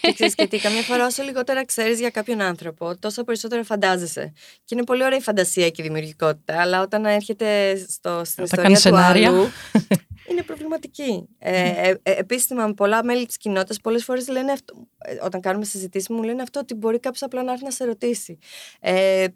[0.00, 4.32] Και ξέρεις και τι, καμιά φορά όσο λιγότερα ξέρεις για κάποιον άνθρωπο, τόσο περισσότερο φαντάζεσαι.
[4.64, 8.44] Και είναι πολύ ωραία η φαντασία και η δημιουργικότητα, αλλά όταν έρχεται στο, στην Όταν
[8.44, 9.28] ιστορία κάνεις του σενάρια.
[9.28, 9.46] άλλου,
[10.30, 11.28] είναι προβληματική.
[11.38, 15.40] Ε, ε, ε, Επίσης, θυμάμαι, πολλά μέλη της κοινότητας πολλές φορές λένε αυτό, ε, όταν
[15.40, 18.38] κάνουμε συζητήσεις μου λένε αυτό ότι μπορεί κάποιος απλά να έρθει να σε ρωτήσει.
[18.80, 19.26] Ε,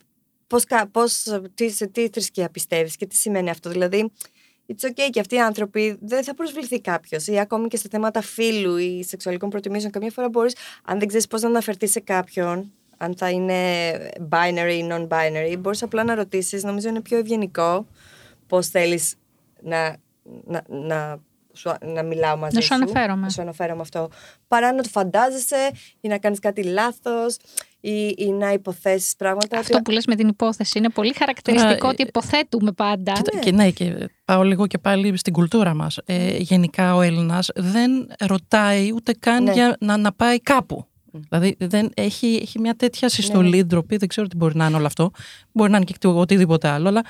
[0.46, 3.70] πώς, κα- πώς, τι, σε τι θρησκεία πιστεύεις και τι σημαίνει αυτό.
[3.70, 4.10] Δηλαδή,
[4.72, 7.26] It's okay και αυτοί οι άνθρωποι δεν θα προσβληθεί κάποιος.
[7.26, 9.92] Ή ακόμη και σε θέματα φύλου ή σεξουαλικών προτιμήσεων.
[9.92, 10.54] Καμιά φορά μπορείς,
[10.84, 13.92] αν δεν ξέρεις πώς να αναφερθείς σε κάποιον, αν θα είναι
[14.30, 16.64] binary ή non-binary, μπορείς απλά να ρωτήσεις.
[16.64, 17.86] Νομίζω είναι πιο ευγενικό
[18.46, 19.14] πώς θέλεις
[19.62, 19.96] να,
[20.44, 21.18] να, να,
[21.60, 23.20] σου- να μιλάω μαζί Να σου αναφέρομαι.
[23.20, 24.08] Να σου αναφέρομαι αυτό.
[24.48, 25.70] Παρά να το φαντάζεσαι
[26.00, 27.36] ή να κάνεις κάτι λάθος
[27.80, 29.58] ή, ή να υποθέσεις πράγματα.
[29.58, 33.12] Αυτό ότι- που λες με την υπόθεση είναι πολύ χαρακτηριστικό Τώρα, ότι υποθέτουμε πάντα.
[33.12, 33.40] Κοίτα, Ναι.
[33.40, 35.98] και ναι, και πάω λίγο και πάλι στην κουλτούρα μας.
[36.04, 39.52] Ε, γενικά ο Έλληνας δεν ρωτάει ούτε καν Ναι.
[39.52, 40.84] για να, να πάει κάπου.
[41.12, 43.62] Δηλαδή δεν, έχει, έχει μια τέτοια συστολή, ναι.
[43.64, 45.10] ντροπή, δεν ξέρω τι μπορεί να είναι όλο αυτό.
[45.52, 47.02] Μπορεί να είναι και οτιδήποτε άλλο, αλλά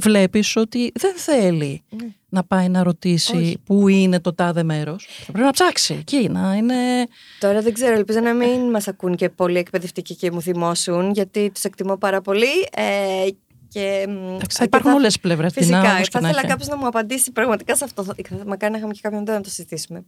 [0.00, 2.06] βλέπεις ότι δεν θέλει ναι.
[2.28, 5.08] να πάει να ρωτήσει πού είναι το τάδε μέρος.
[5.24, 6.74] Θα πρέπει να ψάξει εκεί, να είναι...
[7.40, 11.50] Τώρα δεν ξέρω, ελπίζω να μην μας ακούν και πολλοί εκπαιδευτικοί και μου θυμώσουν, γιατί
[11.54, 13.26] τους εκτιμώ πάρα πολύ ε,
[13.74, 14.08] και,
[14.48, 14.96] θα υπάρχουν θα...
[14.96, 15.50] όλες τι πλευρέ.
[15.50, 15.82] Φυσικά.
[15.82, 18.04] θα ήθελα κάποιος να μου απαντήσει πραγματικά σε αυτό.
[18.04, 18.14] Θα
[18.46, 20.04] μακάρι να είχαμε και κάποιον να το συζητήσουμε.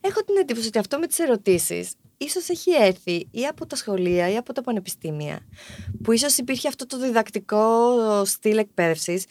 [0.00, 4.30] Έχω την εντύπωση ότι αυτό με τις ερωτήσεις ίσως έχει έρθει ή από τα σχολεία
[4.30, 5.40] ή από τα πανεπιστήμια.
[6.02, 7.92] Που ίσως υπήρχε αυτό το διδακτικό
[8.24, 9.24] στυλ εκπαίδευσης.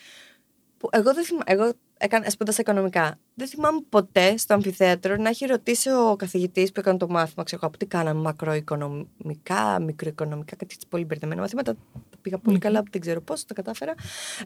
[0.77, 1.43] Που εγώ δεν θυμάμαι.
[1.45, 3.19] Εγώ έκανε, σπούδασα οικονομικά.
[3.33, 7.61] Δεν θυμάμαι ποτέ στο αμφιθέατρο να έχει ρωτήσει ο καθηγητής που έκανε το μάθημα, ξέρω
[7.65, 11.73] από τι κάναμε, μακροοικονομικά, μικροοικονομικά, κάτι έτσι πολύ μπερδεμένα μαθήματα.
[12.09, 13.93] Τα πήγα πολύ καλά, δεν ξέρω πώς, το κατάφερα.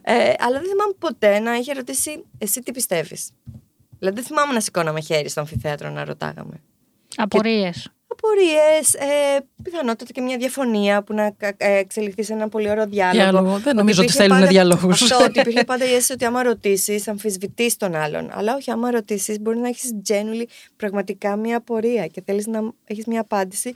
[0.02, 3.30] Ε, αλλά δεν θυμάμαι ποτέ να έχει ρωτήσει, εσύ τι πιστεύεις;
[3.98, 6.62] Δηλαδή δεν θυμάμαι να σηκώναμε χέρι στο αμφιθέατρο να ρωτάγαμε.
[7.16, 11.24] Απορίες απορίες, ε, πιθανότατα και μια διαφωνία που να
[11.56, 13.30] ε, εξελιχθεί σε ένα πολύ ωραίο διάλογο.
[13.30, 13.58] διάλογο.
[13.58, 14.90] Δεν νομίζω ότι θέλουν διαλόγου.
[14.90, 18.30] Αυτό, ότι υπήρχε πάντα η αίσθηση ότι άμα ρωτήσεις, αμφισβητείς τον άλλον.
[18.32, 20.44] Αλλά όχι, άμα ρωτήσεις, μπορεί να έχεις genuinely
[20.76, 23.68] πραγματικά μια απορία και θέλεις να έχεις μια απάντηση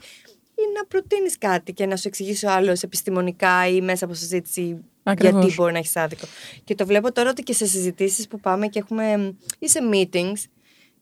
[0.57, 4.83] ή να προτείνεις κάτι και να σου εξηγήσει ο άλλος επιστημονικά ή μέσα από συζήτηση
[5.03, 5.39] Ακριβώς.
[5.39, 6.25] γιατί μπορεί να έχεις άδικο.
[6.63, 10.43] Και το βλέπω τώρα ότι και σε συζητήσεις που πάμε και έχουμε ή σε meetings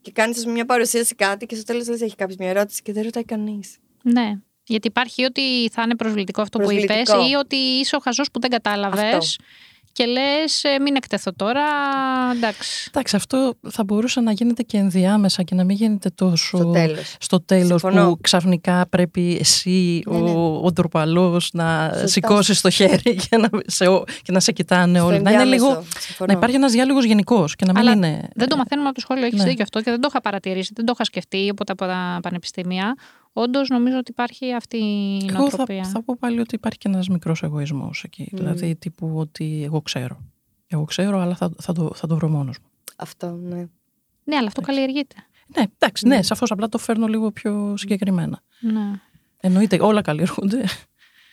[0.03, 3.03] και κάνεις μια παρουσίαση κάτι και στο τέλος λες: Έχει κάποιος μια ερώτηση και δεν
[3.03, 3.77] ρωτάει κανείς.
[4.03, 4.33] Ναι.
[4.63, 8.39] Γιατί υπάρχει ότι θα είναι προσβλητικό αυτό που είπες ή ότι είσαι ο χαζός που
[8.39, 9.39] δεν κατάλαβες
[9.93, 11.63] και λες, ε, μην εκτεθώ τώρα.
[12.36, 12.86] Εντάξει.
[12.88, 16.73] Εντάξει, αυτό θα μπορούσε να γίνεται και ενδιάμεσα και να μην γίνεται τόσο
[17.19, 20.29] στο τέλος που ξαφνικά πρέπει εσύ, ναι, ναι.
[20.29, 23.86] ο, ο ντροπαλός, να σηκώσεις το χέρι και να σε,
[24.21, 25.21] και να σε κοιτάνε όλοι.
[25.21, 25.84] Να είναι λίγο.
[26.27, 28.29] Να υπάρχει ένας διάλογος γενικός και να μην είναι.
[28.36, 29.49] Δεν το μαθαίνουμε από το σχόλιο, έχεις ναι.
[29.49, 31.75] δίκιο αυτό και δεν το είχα παρατηρήσει, δεν το είχα σκεφτεί από τα
[32.21, 32.95] πανεπιστήμια.
[33.34, 35.76] Όντως νομίζω ότι υπάρχει αυτή η νοοτροπία.
[35.76, 38.30] Εγώ θα, θα πω πάλι ότι υπάρχει και ένας μικρός εγωισμός εκεί.
[38.32, 38.36] Mm.
[38.38, 40.22] Δηλαδή τύπου ότι εγώ ξέρω.
[40.67, 42.67] Εγώ ξέρω, αλλά θα, θα, το, θα το βρω μόνος μου.
[42.96, 43.67] Αυτό, ναι.
[44.24, 45.15] Ναι, αλλά αυτό καλλιεργείται.
[45.58, 48.41] Ναι, εντάξει, ναι, ναι σαφώς απλά το φέρνω λίγο πιο συγκεκριμένα.
[48.60, 48.91] Ναι.
[49.38, 50.63] Εννοείται, όλα καλλιεργούνται.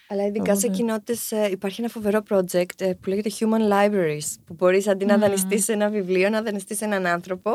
[0.09, 4.35] Αλλά ειδικά σε κοινότητες ε, υπάρχει ένα φοβερό project ε, που λέγεται Human Libraries.
[4.45, 7.51] Που μπορείς αντί να δανειστείς ένα βιβλίο, να δανειστείς έναν άνθρωπο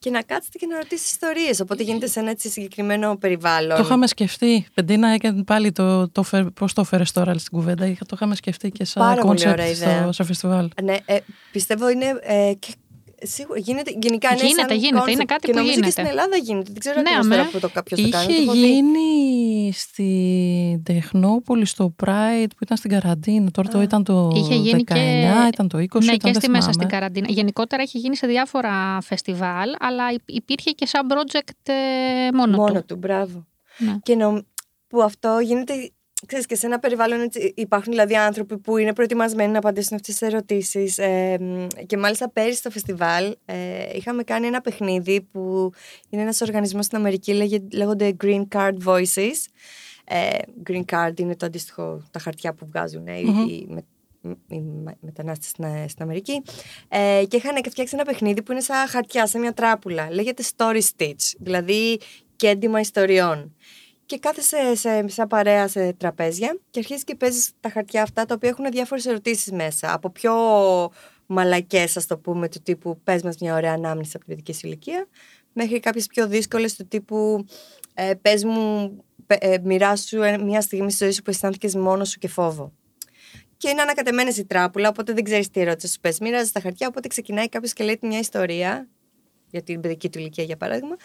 [0.00, 1.60] και να κάτσετε και να ρωτήσεις ιστορίες.
[1.60, 3.76] Οπότε γίνεται σε ένα έτσι συγκεκριμένο περιβάλλον.
[3.76, 4.66] Το είχαμε σκεφτεί.
[4.74, 7.86] Πεντίνα, έκανε πάλι το, το, πώς το έφερε τώρα στην κουβέντα.
[7.86, 10.68] Το είχαμε σκεφτεί και σαν concept στο, στο φεστιβάλ.
[10.82, 11.18] Ναι, ε,
[11.52, 12.72] πιστεύω είναι ε, και
[13.22, 13.92] Σίγουρα γίνεται.
[14.02, 15.10] Γενικά είναι γίνεται, γίνεται.
[15.10, 15.80] είναι κάτι και που γίνεται.
[15.80, 16.70] Και στην Ελλάδα γίνεται.
[16.72, 18.32] Δεν ξέρω ναι, τώρα που το κάποιος το κάνει.
[18.32, 23.50] Είχε γίνει στην Τεχνόπολη, στο Pride που ήταν στην καραντίνα.
[23.50, 25.48] Τώρα το ήταν το είχε γίνει 19, και...
[25.52, 26.02] ήταν το 20.
[26.04, 27.26] Ναι, ήταν, και στη μέσα στην καραντίνα.
[27.30, 31.72] Γενικότερα έχει γίνει σε διάφορα φεστιβάλ, αλλά υπήρχε και σαν project ε,
[32.32, 32.72] μόνο, μόνο του.
[32.72, 33.46] Μόνο του, μπράβο.
[33.78, 33.98] Ναι.
[34.02, 34.44] Και νο...
[34.88, 35.90] που αυτό γίνεται
[36.26, 40.16] ξέρεις, και σε ένα περιβάλλον έτσι, υπάρχουν δηλαδή άνθρωποι που είναι προετοιμασμένοι να απαντήσουν αυτές
[40.16, 41.38] τις ερωτήσεις ε,
[41.86, 43.56] και μάλιστα πέρυσι στο φεστιβάλ ε,
[43.94, 45.72] είχαμε κάνει ένα παιχνίδι που
[46.08, 47.32] είναι ένας οργανισμός στην Αμερική
[47.72, 49.36] λέγονται Green Card Voices.
[50.04, 50.38] Ε,
[50.70, 53.84] Green Card είναι το αντίστοιχο τα χαρτιά που βγάζουν ε, οι, με,
[54.48, 54.62] οι
[55.00, 56.42] μετανάστες στην, στην Αμερική.
[56.88, 60.10] Ε, και είχαν φτιάξει ένα παιχνίδι που είναι σαν χαρτιά, σαν μια τράπουλα.
[60.10, 62.00] Λέγεται Story Stitch δηλαδή
[62.36, 63.54] κέντημα ιστοριών
[64.10, 68.34] και κάθεσαι σε, σε, παρέα σε τραπέζια και αρχίζεις και παίζεις τα χαρτιά αυτά τα
[68.34, 69.92] οποία έχουν διάφορες ερωτήσεις μέσα.
[69.92, 70.32] Από πιο
[71.26, 75.06] μαλακές, ας το πούμε, του τύπου πες μας μια ωραία ανάμνηση από την παιδική ηλικία,
[75.52, 77.44] μέχρι κάποιες πιο δύσκολες του τύπου
[77.94, 78.96] ε, πες μου,
[79.26, 82.72] ε, μοιράσου μια στιγμή στη ζωή σου που αισθάνθηκες μόνος σου και φόβο.
[83.56, 86.18] Και είναι ανακατεμένες η τράπουλα, οπότε δεν ξέρεις τι ερώτηση σου πες.
[86.18, 88.88] Μοίραζε τα χαρτιά, οπότε ξεκινάει κάποιος και λέει μια ιστορία
[89.50, 90.96] για την παιδική του ηλικία, για παράδειγμα.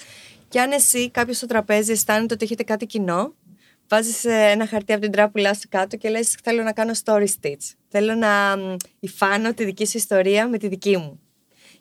[0.47, 3.33] Και αν εσύ, κάποιος στο τραπέζι, αισθάνεται ότι έχετε κάτι κοινό,
[3.87, 7.25] βάζεις ε, ένα χαρτί από την τράπουλά σου κάτω και λες: Θέλω να κάνω story
[7.41, 7.73] stitch.
[7.89, 8.55] Θέλω να
[8.99, 11.19] υφάνω τη δική σου ιστορία με τη δική μου.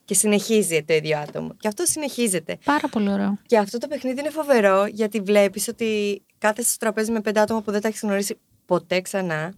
[0.04, 1.54] Και συνεχίζει το ίδιο άτομο.
[1.58, 2.58] Και αυτό συνεχίζεται.
[2.64, 3.38] Πάρα πολύ ωραίο.
[3.46, 7.62] Και αυτό το παιχνίδι είναι φοβερό γιατί βλέπεις ότι κάθεσαι στο τραπέζι με πέντε άτομα
[7.62, 9.54] που δεν τα έχεις γνωρίσει ποτέ ξανά.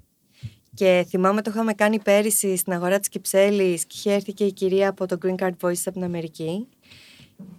[0.74, 4.52] Και θυμάμαι το είχαμε κάνει πέρυσι στην αγορά της Κυψέλης και είχε έρθει και η
[4.52, 6.68] κυρία από το Green Card Voice από την Αμερική.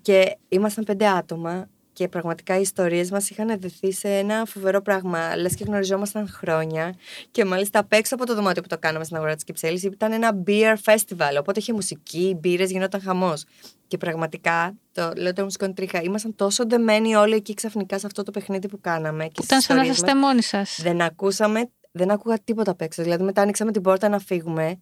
[0.01, 5.35] Και ήμασταν πέντε άτομα και πραγματικά οι ιστορίες μας είχαν δεθεί σε ένα φοβερό πράγμα.
[5.35, 6.95] Λες και γνωριζόμασταν χρόνια.
[7.31, 10.11] Και μάλιστα απ' έξω από το δωμάτιο που το κάναμε στην αγορά της Κυψέλης ήταν
[10.11, 11.37] ένα beer festival.
[11.39, 13.43] Οπότε είχε μουσική, μπύρες, γινόταν χαμός.
[13.87, 18.23] Και πραγματικά, το λέω το μουσικό τρίχα, ήμασταν τόσο δεμένοι όλοι εκεί ξαφνικά σε αυτό
[18.23, 19.27] το παιχνίδι που κάναμε.
[19.27, 20.79] Και ήταν σαν να είστε μόνοι σας.
[20.81, 23.03] Δεν ακούσαμε, δεν ακούγα τίποτα απ' έξω.
[23.03, 24.79] Δηλαδή μετά άνοιξαμε την πόρτα να φύγουμε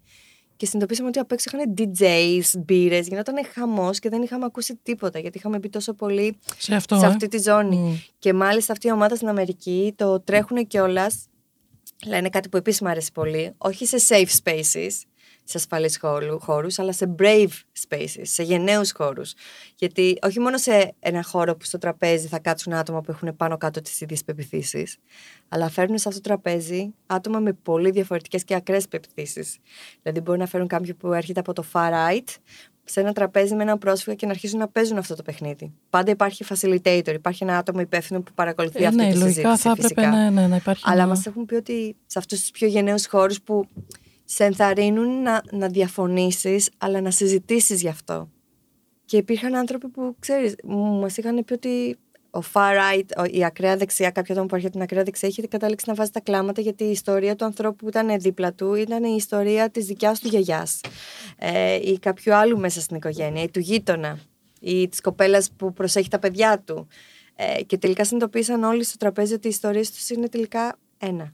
[0.58, 5.20] και συνειδητοποίησαμε ότι απ' έξω είχαν DJs, μπύρες, γινόταν χαμός και δεν είχαμε ακούσει τίποτα
[5.20, 6.98] γιατί είχαμε μπει τόσο πολύ Σε αυτό.
[6.98, 7.08] σε ε.
[7.08, 7.76] αυτή τη ζώνη.
[7.76, 7.96] Μμ.
[8.20, 11.26] Και μάλιστα αυτή η ομάδα στην Αμερική το τρέχουν κιόλας.
[12.06, 13.54] Λένε κάτι που επίσης μου αρέσει πολύ.
[13.58, 14.90] Όχι σε safe spaces,
[15.48, 16.00] σε ασφαλείς
[16.40, 17.48] χώρου, αλλά σε brave
[17.90, 19.34] spaces, σε γενναίους χώρους.
[19.76, 23.58] Γιατί όχι μόνο σε ένα χώρο που στο τραπέζι θα κάτσουν άτομα που έχουν πάνω
[23.58, 24.98] κάτω τις ίδιες πεπιθήσεις,
[25.48, 29.58] αλλά φέρνουν σε αυτό το τραπέζι άτομα με πολύ διαφορετικές και ακραίες πεπιθήσεις.
[30.02, 32.34] Δηλαδή, μπορεί να φέρουν κάποιον που έρχεται από το far right
[32.88, 35.74] σε ένα τραπέζι με έναν πρόσφυγα και να αρχίσουν να παίζουν αυτό το παιχνίδι.
[35.90, 39.62] Πάντα υπάρχει facilitator, υπάρχει ένα άτομο υπεύθυνο που παρακολουθεί Ε, αυτή ναι, τη λογικά συζήτηση.
[39.62, 40.10] θα έπρεπε φυσικά.
[40.18, 40.84] ναι, ναι, να υπάρχει.
[40.86, 43.68] Αλλά ένα- μας έχουν πει ότι σε αυτούς τους πιο γενναίους χώρους που
[44.26, 48.30] σε ενθαρρύνουν να, να διαφωνήσεις, αλλά να συζητήσεις γι' αυτό.
[49.06, 50.56] Και υπήρχαν άνθρωποι που, ξέρεις,
[51.00, 51.98] μας είχαν πει ότι
[52.32, 55.30] ο far right, ο- η ακραία δεξιά, κάποιο άτομο που έρχεται από την ακραία δεξιά,
[55.30, 58.74] είχε καταλήξει να βάζει τα κλάματα γιατί η ιστορία του ανθρώπου που ήταν δίπλα του
[58.74, 60.80] ήταν η ιστορία της δικιάς του γιαγιάς.
[61.38, 64.20] Ε, ή κάποιου άλλου μέσα στην οικογένεια, ή του γείτονα,
[64.60, 66.88] ή της κοπέλας που προσέχει τα παιδιά του.
[67.36, 71.34] Ε, και τελικά συνειδητοποίησαν όλοι στο τραπέζι ότι οι ιστορίες τους είναι τελικά ένα.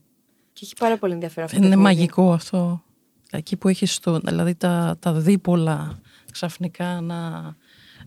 [0.53, 1.59] Και έχει πάρα πολύ ενδιαφέρον αυτό.
[1.59, 1.95] το Είναι παιχνίδι.
[1.95, 2.83] μαγικό αυτό.
[3.31, 5.99] Εκεί που έχεις το, δηλαδή τα, τα δίπολα
[6.31, 7.51] ξαφνικά να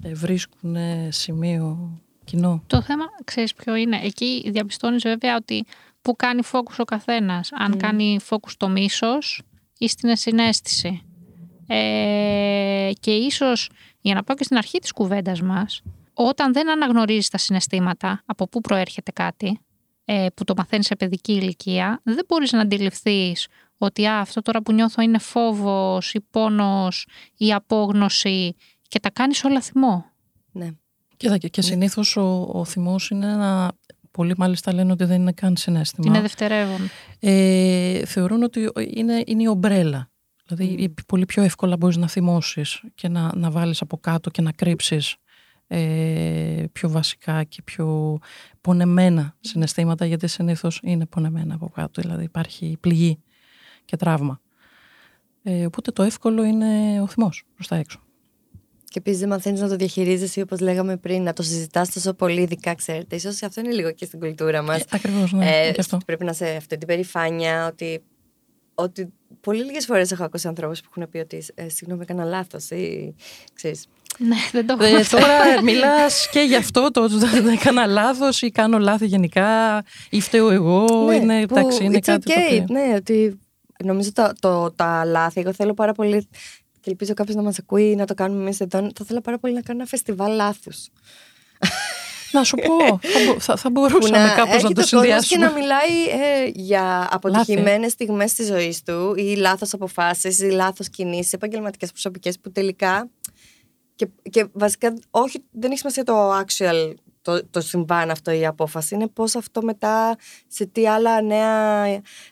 [0.03, 0.77] ε, βρίσκουν
[1.09, 2.63] σημείο κοινό.
[2.67, 5.65] Το θέμα, ξέρεις ποιο είναι; Εκεί διαπιστώνεις βέβαια ότι
[6.03, 7.51] που κάνει focus ο καθένας.
[7.53, 9.43] Αν κάνει focus το μίσος
[9.79, 11.03] ή στην συνέστηση.
[11.67, 15.83] Ε, και ίσως, για να πάω και στην αρχή της κουβέντας μας,
[16.15, 19.61] όταν δεν αναγνωρίζεις τα συναισθήματα, από πού προέρχεται κάτι,
[20.05, 23.47] ε, που το μαθαίνεις σε παιδική ηλικία, δεν μπορείς να αντιληφθείς
[23.79, 28.55] ότι α, αυτό τώρα που νιώθω είναι φόβος ή πόνος ή απόγνωση
[28.89, 30.05] και τα κάνεις όλα θυμό.
[30.53, 30.71] Ναι.
[31.17, 33.73] Κοίτα, και, και συνήθως ο, ο θυμός είναι ένα...
[34.11, 36.07] Πολλοί μάλιστα λένε ότι δεν είναι καν συνέστημα.
[36.09, 36.81] Είναι δευτερεύον.
[37.21, 40.11] ε, θεωρούν ότι είναι, είναι η ομπρέλα.
[40.47, 44.53] Δηλαδή πολύ πιο εύκολα μπορείς να θυμώσεις και να, να βάλεις από κάτω και να
[44.53, 45.17] κρύψεις
[45.67, 48.19] ε, πιο βασικά και πιο
[48.61, 52.01] πονεμένα συναισθήματα γιατί συνήθως είναι πονεμένα από κάτω.
[52.01, 53.23] Δηλαδή υπάρχει πληγή
[53.85, 54.41] και τραύμα.
[55.43, 57.99] Ε, οπότε το εύκολο είναι ο θυμός προς τα έξω.
[58.85, 62.41] Και επίσης δεν μαθαίνεις να το διαχειρίζεσαι όπως λέγαμε πριν, να το συζητάς τόσο πολύ,
[62.41, 63.19] ειδικά ξέρετε.
[63.19, 64.81] σω αυτό είναι λίγο και στην κουλτούρα μας.
[64.81, 65.99] Ε, ακριβώς, ναι, και αυτό.
[66.07, 68.03] Πρέπει να σε αυτή την περηφάνεια, ότι,
[68.75, 72.71] ότι πολύ λίγες φορές έχω ακούσει ανθρώπους που έχουν πει ότι ε, συγγνώμη, έκανα λάθος
[72.71, 73.15] ή
[73.55, 73.87] ξέρεις,
[74.19, 75.17] Ναι, δεν το Ε, έχω αυτό.
[75.19, 80.21] τώρα μιλάς και γι' αυτό το ότι δεν έκανα λάθος ή κάνω λάθη γενικά ή
[80.21, 82.67] φταίω εγώ, είναι, Ναι, που εντάξει, είναι it's κάτι το okay, οποίο...
[82.71, 83.41] Ναι, ότι
[83.85, 86.29] νομίζω το, το, τα λάθη, εγώ θέλω πάρα πολύ
[86.81, 88.79] και ελπίζω κάποιος να μας ακούει να το κάνουμε εμείς εδώ.
[88.79, 90.89] Θα ήθελα πάρα πολύ να κάνω ένα φεστιβάλ λάθους.
[92.35, 95.47] Να σου πω, θα, μπο- θα, θα μπορούσαμε κάπως να το και συνδυάσουμε.
[95.47, 101.33] να μιλάει ε, για αποτυχημένες στιγμές της ζωής του ή λάθος αποφάσεις ή λάθος κινήσεις,
[101.33, 103.09] επαγγελματικές προσωπικές που τελικά
[103.95, 108.95] και, και βασικά όχι, δεν έχει σημασία το actual το, το συμβάν αυτό η απόφαση
[108.95, 110.17] είναι πώς αυτό μετά
[110.49, 111.85] σε τι άλλα νέα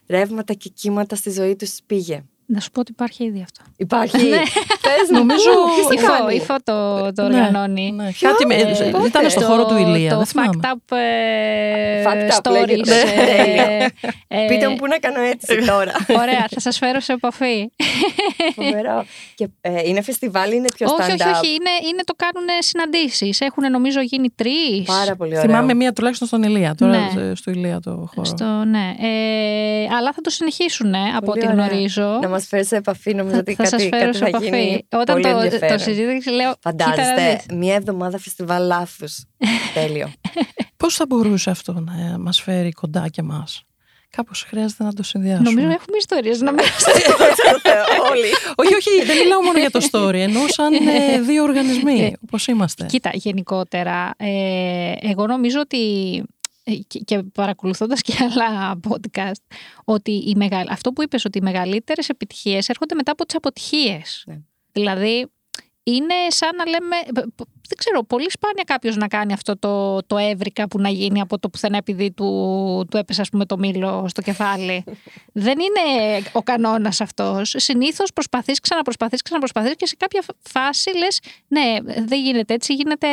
[0.06, 2.24] ρεύματα και κύματα στη ζωή τους πήγε.
[2.54, 3.62] Να σου πω ότι υπάρχει ήδη αυτό.
[3.76, 4.16] Υπάρχει.
[4.32, 4.36] Ναι.
[4.86, 7.90] Πες μου, Νομίζω- πού, τι Υφό, κάνει; υφό το, το Ναι, οργανώνει.
[7.92, 8.10] ναι.
[8.20, 10.50] Κάτι με- Ε, ήταν στο το- χώρο του Ηλία, Το δεν θυμάμαι.
[10.62, 12.66] fact up, ε, Fact up stories.
[12.66, 13.00] λέγεται.
[13.00, 13.88] ε, Τέλειο.
[14.28, 15.92] ε, Πείτε μου πού να κάνω έτσι τώρα.
[16.22, 17.68] Ωραία, θα σας φέρω σε επαφή.
[18.54, 19.04] Φοβερό.
[19.34, 23.40] Και ε, είναι φεστιβάλ, είναι πιο όχι, stand-up; όχι, όχι, είναι, είναι το κάνουν συναντήσεις.
[23.40, 24.82] Έχουν νομίζω γίνει τρεις.
[24.86, 25.42] Πάρα πολύ ωραίο.
[25.42, 27.22] Θυμάμαι μία τουλάχιστον στον Ηλία, τώρα Ναι.
[27.30, 28.24] ε, στο Ηλία το χώρο.
[28.24, 28.94] Στο, ναι.
[29.00, 31.66] Ε, αλλά θα το συνεχίσουν, από Πολύ ό,τι ωραία.
[31.66, 32.18] γνωρίζω.
[32.22, 34.44] Να μας φέρει σε επαφή, νομίζω ότι θα κάτι, σας φέρω κάτι σε θα επαφή.
[34.44, 34.86] γίνει.
[34.90, 35.76] Όταν πολύ το, ενδιαφέρον.
[35.76, 36.52] το συζήτησα, λέω.
[36.52, 37.56] κοίτα να Φαντάζεστε, δεις.
[37.58, 39.24] μία εβδομάδα φεστιβάλ λάθους.
[39.74, 40.12] Τέλειο.
[40.76, 43.64] Πώς θα μπορούσε αυτό να μας φέρει κοντά και μας.
[44.16, 45.50] Κάπως χρειάζεται να το συνδυάσουμε.
[45.50, 46.64] Νομίζω έχουμε ιστορίες να μην
[48.10, 48.26] Όλοι.
[48.56, 52.86] όχι, όχι, δεν μιλάω μόνο για το story, ενώ σαν ε, δύο οργανισμοί, όπως είμαστε.
[52.86, 55.78] Κοίτα, γενικότερα, ε, εγώ νομίζω ότι
[56.16, 56.22] ε,
[56.86, 60.64] και, και παρακολουθώντας και άλλα podcast, ότι οι μεγα...
[60.68, 64.24] αυτό που είπες ότι οι μεγαλύτερες επιτυχίες έρχονται μετά από τις αποτυχίες.
[64.26, 64.40] Ναι.
[64.72, 65.30] Δηλαδή,
[65.82, 70.02] είναι σαν να λέμε, π- π- δεν ξέρω, πολύ σπάνια κάποιος να κάνει αυτό το,
[70.06, 73.58] το έβρικα που να γίνει από το πουθενά επειδή του, του έπεσε ας πούμε το
[73.58, 74.84] μήλο στο κεφάλι.
[75.46, 77.54] δεν είναι ο κανόνας αυτός.
[77.56, 83.08] Συνήθως προσπαθείς, ξαναπροσπαθείς, ξαναπροσπαθείς και σε κάποια φάση λες ναι, δεν γίνεται έτσι, γίνεται,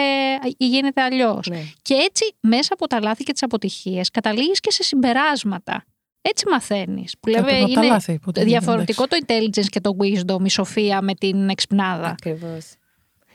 [0.57, 1.47] γίνεται αλλιώς.
[1.49, 1.61] Ναι.
[1.81, 5.85] Και έτσι μέσα από τα λάθη και τις αποτυχίες καταλήγεις και σε συμπεράσματα.
[6.21, 7.15] Έτσι μαθαίνεις.
[7.19, 10.49] Που λέμε από τα είναι λάθη που το διαφορετικό το intelligence και το wisdom, η
[10.49, 12.07] σοφία με την εξυπνάδα.
[12.07, 12.65] Ακριβώς.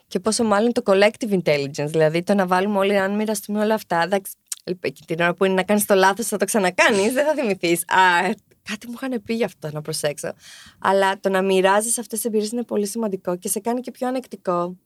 [0.07, 4.03] Και πόσο μάλλον το collective intelligence, δηλαδή το να βάλουμε όλοι, αν μοιραστούμε όλα αυτά.
[4.03, 4.33] Εντάξει,
[4.81, 7.81] και την ώρα που είναι να κάνεις το λάθος, θα το ξανακάνεις, δεν θα θυμηθείς.
[7.81, 10.33] Α, κάτι μου είχαν πει γι' αυτό να προσέξω.
[10.79, 14.09] Αλλά το να μοιράζεις αυτές τις εμπειρίες είναι πολύ σημαντικό και σε κάνει και πιο
[14.09, 14.77] ανεκτικό.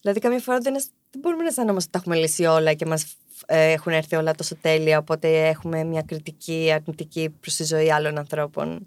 [0.00, 2.86] Δηλαδή, καμιά φορά δεν, είναι- δεν μπορούμε να αισθανόμαστε ότι τα έχουμε λύσει όλα και
[2.86, 3.06] μας
[3.46, 4.98] έχουν έρθει όλα τόσο τέλεια.
[4.98, 8.86] Οπότε έχουμε μια κριτική, αρνητική προς τη ζωή άλλων ανθρώπων.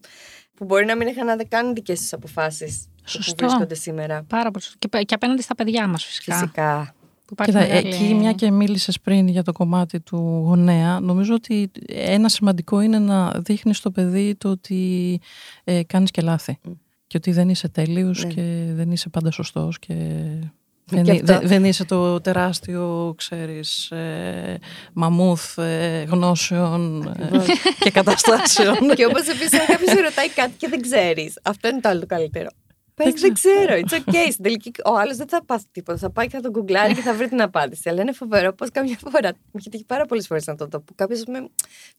[0.56, 3.36] Που μπορεί να μην είχαν καν δικές τους αποφάσεις που Σωστό.
[3.46, 4.24] βρίσκονται σήμερα.
[4.28, 4.64] Πάρα πολύ.
[4.64, 4.78] σωστό.
[4.80, 6.34] Και, πε- και απέναντι στα παιδιά μας, φυσικά.
[6.36, 6.96] Φυσικά.
[7.26, 11.34] Που υπάρχει Κοίτα, μεγάλη- εκεί μια και μίλησες πριν για το κομμάτι του γονέα, νομίζω
[11.34, 15.20] ότι ένα σημαντικό είναι να δείχνεις στο παιδί το ότι
[15.64, 16.58] ε, κάνεις και λάθη.
[16.64, 16.72] Μμ.
[17.08, 18.34] Και ότι δεν είσαι τέλειος Ναι.
[18.34, 21.26] και δεν είσαι πάντα σωστός και Και δεν, αυτό.
[21.26, 24.60] δεν- δεν είσαι το τεράστιο, ξέρεις, ε,
[24.94, 27.38] μαμούθ ε, γνώσεων ε,
[27.80, 28.78] και καταστάσεων.
[28.96, 32.00] και όπως επίσης, αν κάποιο σε ρωτάει κάτι και δεν ξέρεις, αυτό είναι το άλλο
[32.00, 32.50] το καλύτερο.
[32.96, 33.80] Πες, Δεν δεν ξέρω.
[33.80, 34.28] It's okay.
[34.32, 35.98] Στην τελική, ο άλλος δεν θα πάθει τίποτα.
[35.98, 37.90] Θα πάει και θα τον γκουγκλάρει και θα βρει την απάντηση.
[37.90, 39.30] Αλλά είναι φοβερό πω καμιά φορά.
[39.34, 40.80] Μου έχει τύχει πάρα πολλές φορές να το δω.
[40.80, 41.18] Που κάποιο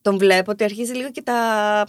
[0.02, 1.86] τον βλέπω ότι αρχίζει λίγο και τα,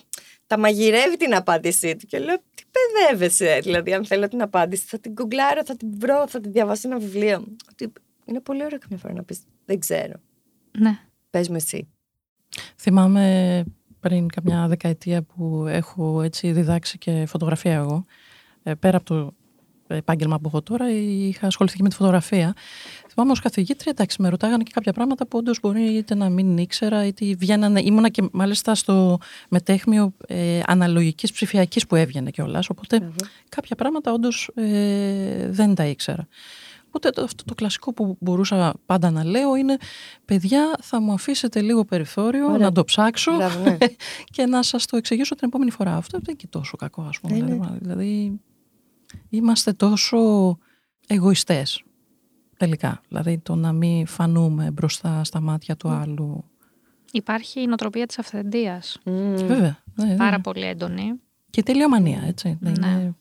[0.47, 2.05] τα μαγειρεύει την απάντησή του.
[2.05, 3.59] Και λέω, τι παιδεύεσαι.
[3.63, 6.99] Δηλαδή, αν θέλω την απάντηση, θα την γκουγκλάρω, θα την βρω, θα την διαβάσω ένα
[6.99, 7.45] βιβλίο.
[7.71, 7.93] Ότι
[8.25, 10.13] είναι πολύ ωραίο καμιά φορά να πεις, δεν ξέρω.
[10.79, 10.99] Ναι.
[11.29, 11.87] Πες μου εσύ.
[12.77, 13.63] Θυμάμαι
[13.99, 18.05] πριν καμιά δεκαετία που έχω έτσι διδάξει και φωτογραφία εγώ.
[18.67, 19.33] Ε, πέρα από το
[19.87, 22.53] επάγγελμα που έχω τώρα, είχα ασχοληθεί και με τη φωτογραφία.
[23.09, 26.57] Θυμάμαι ως καθηγήτρια, εντάξει, με ρωτάγανε και κάποια πράγματα που όντως μπορεί είτε να μην
[26.57, 27.81] ήξερα, είτε βγαίνανε.
[27.81, 29.17] Ήμουνα και μάλιστα στο
[29.49, 32.69] μετέχμιο ε, αναλογικής ψηφιακής που έβγαινε κιόλας.
[32.69, 33.11] Οπότε
[33.49, 36.27] κάποια πράγματα όντως ε, δεν τα ήξερα.
[36.87, 39.77] Οπότε το, αυτό το κλασικό που μπορούσα πάντα να λέω είναι
[40.25, 42.57] παιδιά θα μου αφήσετε λίγο περιθώριο Ωραία.
[42.57, 43.77] να το ψάξω Μπράβο, ναι.
[44.35, 45.95] και να σας το εξηγήσω την επόμενη φορά.
[45.95, 47.37] Αυτό δεν είναι και τόσο κακό ας πούμε.
[47.37, 47.53] Ναι, ναι.
[47.53, 48.39] δηλαδή, δηλαδή
[49.29, 50.17] είμαστε τόσο
[51.07, 51.83] εγωιστές
[52.57, 53.01] τελικά.
[53.07, 56.43] Δηλαδή το να μην φανούμε μπροστά στα μάτια του άλλου.
[57.11, 58.99] Υπάρχει η νοοτροπία της αυθεντίας.
[59.05, 59.35] Μμμ.
[59.35, 59.77] Βέβαια.
[59.95, 60.15] ναι, ναι.
[60.15, 61.13] Πάρα πολύ έντονη.
[61.49, 62.57] Και τελειομανία έτσι.
[62.61, 62.87] Δεν Ναι.
[62.87, 63.15] είναι-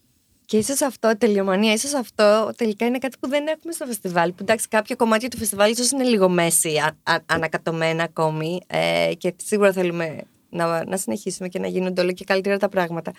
[0.45, 4.29] Και ίσως αυτό, τελειομανία, ίσως αυτό τελικά είναι κάτι που δεν έχουμε στο φεστιβάλ.
[4.29, 8.59] Που εντάξει, κάποια κομμάτια του φεστιβάλ ίσως είναι λίγο μέση, α, α, ανακατωμένα ακόμη.
[8.67, 13.11] Ε, και σίγουρα θέλουμε να, να συνεχίσουμε και να γίνονται όλο και καλύτερα τα πράγματα.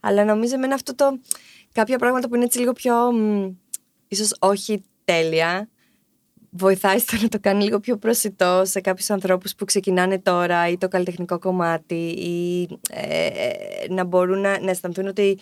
[0.00, 1.18] Αλλά νομίζω εμένα αυτό το.
[1.72, 3.12] Κάποια πράγματα που είναι έτσι λίγο πιο.
[3.12, 3.50] μ,
[4.08, 5.68] ίσως όχι τέλεια.
[6.50, 10.78] Βοηθάει στο να το κάνει λίγο πιο προσιτό σε κάποιους ανθρώπους που ξεκινάνε τώρα ή
[10.78, 15.38] το καλλιτεχνικό κομμάτι ή ε, ε, να μπορούν να, να αισθανθούν ότι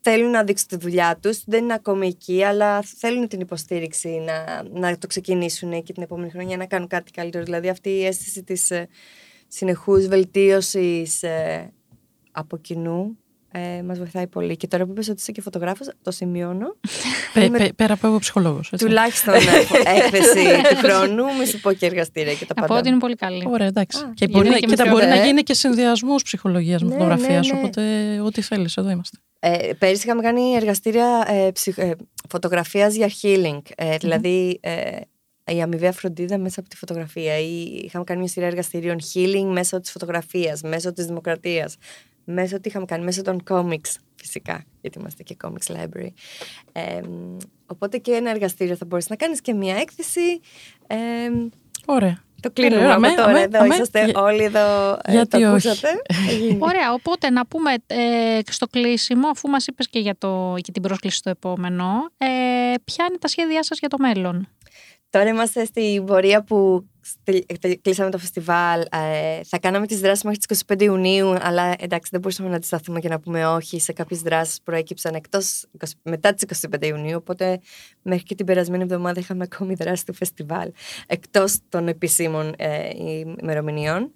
[0.00, 4.62] θέλουν να δείξουν τη δουλειά τους, δεν είναι ακόμη εκεί, αλλά θέλουν την υποστήριξη να,
[4.62, 7.44] να το ξεκινήσουν και την επόμενη χρονιά να κάνουν κάτι καλύτερο.
[7.44, 8.88] Δηλαδή αυτή η αίσθηση της ε,
[9.48, 11.72] συνεχούς βελτίωσης ε,
[12.32, 13.18] από κοινού
[13.52, 14.56] ε, μας βοηθάει πολύ.
[14.56, 16.76] Και τώρα που είπες ότι είσαι και φωτογράφος, το σημειώνω.
[17.34, 18.72] Πε- Είμαι πε- πέρα από εγώ ψυχολόγος.
[18.72, 18.84] έτσι.
[18.86, 19.38] τουλάχιστον ε,
[19.96, 22.80] έκθεση του χρόνου, μη σου πω και εργαστήρια και τα Να πω πάντα.
[22.80, 23.44] ότι είναι πολύ καλή.
[23.48, 23.98] Ωραία, εντάξει.
[23.98, 25.24] Α, και γιατί μπορεί, είναι να, και κοίτα, μικρό, μπορεί να ε.
[25.26, 27.28] γίνει και συνδυασμός ψυχολογίας με Ναι, φωτογραφία.
[27.40, 27.58] ναι, ναι.
[27.58, 27.82] Οπότε,
[28.20, 29.18] ό,τι θέλεις, εδώ είμαστε.
[29.40, 31.90] Ε, πέρυσι είχαμε κάνει εργαστήρια ε, ψυχ- ε,
[32.28, 33.60] φωτογραφίας για healing.
[33.76, 34.96] Ε, δηλαδή ε,
[35.54, 37.38] η αμοιβαία φροντίδα μέσα από τη φωτογραφία.
[37.38, 41.76] Ή είχαμε κάνει μια σειρά εργαστηρίων healing μέσω της φωτογραφίας, μέσω της δημοκρατίας.
[42.30, 46.08] Μέσω τι είχαμε κάνει, μέσω των comics φυσικά, γιατί είμαστε και comics library.
[46.72, 47.00] Ε,
[47.66, 50.40] οπότε και ένα εργαστήριο θα μπορείς να κάνεις και μια έκθεση.
[50.86, 50.96] Ε,
[51.86, 52.22] Ωραία.
[52.42, 53.58] το κλείνουμε Ωραία, από αμέ, τώρα αμέ, εδώ.
[53.58, 53.74] αμέ.
[53.74, 54.92] Είσαστε Για- όλοι εδώ.
[55.02, 55.68] ε, γιατί το όχι.
[55.68, 55.88] ακούσατε.
[56.68, 60.82] Ωραία, οπότε να πούμε ε, στο κλείσιμο, αφού μας είπες και για, το, για την
[60.82, 61.84] πρόσκληση στο επόμενο,
[62.16, 62.26] ε,
[62.84, 64.48] ποια είναι τα σχέδιά σας για το μέλλον;
[65.10, 66.97] Τώρα είμαστε στην πορεία που στε- τε-
[67.80, 68.80] κλείσαμε το φεστιβάλ.
[68.80, 73.00] Ε, θα κάναμε τις δράσεις μέχρι τις 25 Ιουνίου, αλλά εντάξει δεν μπορούσαμε να αντισταθούμε
[73.00, 77.16] και να πούμε όχι σε κάποιες δράσεις που προέκυψαν εκτός, 20 μετά τις 25 Ιουνίου,
[77.16, 77.60] οπότε
[78.02, 80.72] μέχρι και την περασμένη εβδομάδα είχαμε ακόμη δράση του φεστιβάλ,
[81.06, 82.88] εκτός των επισήμων ε,
[83.40, 84.12] ημερομηνιών.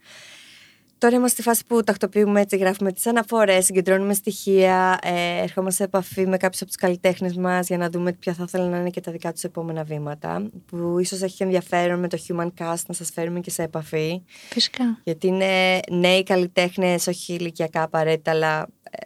[1.03, 5.84] Τώρα είμαστε στη φάση που τακτοποιούμε έτσι, γράφουμε τις αναφορές, συγκεντρώνουμε στοιχεία, ε, ερχόμαστε σε
[5.84, 8.90] επαφή με κάποιους από τους καλλιτέχνες μας για να δούμε ποια θα ήθελαν να είναι
[8.90, 12.94] και τα δικά τους επόμενα βήματα, που ίσως έχει ενδιαφέρον με το Human Cast να
[12.94, 15.00] σας φέρουμε και σε επαφή, Φυσικά.
[15.05, 18.96] γιατί είναι νέοι καλλιτέχνες, όχι ηλικιακά απαραίτητα, αλλά ε,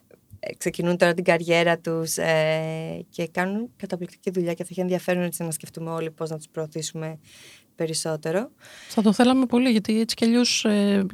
[0.41, 5.23] ε, ξεκινούν τώρα την καριέρα τους ε, και κάνουν καταπληκτική δουλειά και θα έχει ενδιαφέρον
[5.23, 7.19] έτσι να σκεφτούμε όλοι πώς να τους προωθήσουμε
[7.77, 8.51] περισσότερο.
[8.89, 10.67] Θα το θέλαμε πολύ, γιατί έτσι κι αλλιώς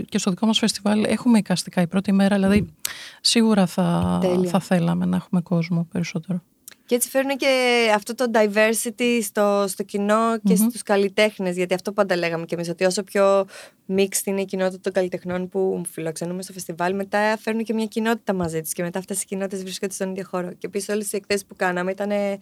[0.09, 2.37] και στο δικό μας φεστιβάλ έχουμε εικαστικά η πρώτη μέρα.
[2.37, 2.75] Δηλαδή,
[3.21, 4.51] σίγουρα θα, Τέλεια.
[4.51, 6.43] θα θέλαμε να έχουμε κόσμο περισσότερο.
[6.87, 7.47] Και έτσι φέρνουν και
[7.95, 10.69] αυτό το diversity στο, στο κοινό και Μμμ.
[10.69, 13.47] στους καλλιτέχνες, γιατί αυτό πάντα λέγαμε και εμείς, ότι όσο πιο
[13.89, 18.33] mixed είναι η κοινότητα των καλλιτεχνών που φιλοξενούμε στο φεστιβάλ, μετά φέρνουν και μια κοινότητα
[18.33, 20.49] μαζί τους και μετά αυτές οι κοινότητες βρίσκονται στον ίδιο χώρο.
[20.49, 22.39] Και επίσης όλες οι εκθέσεις που κάναμε ήταν ε,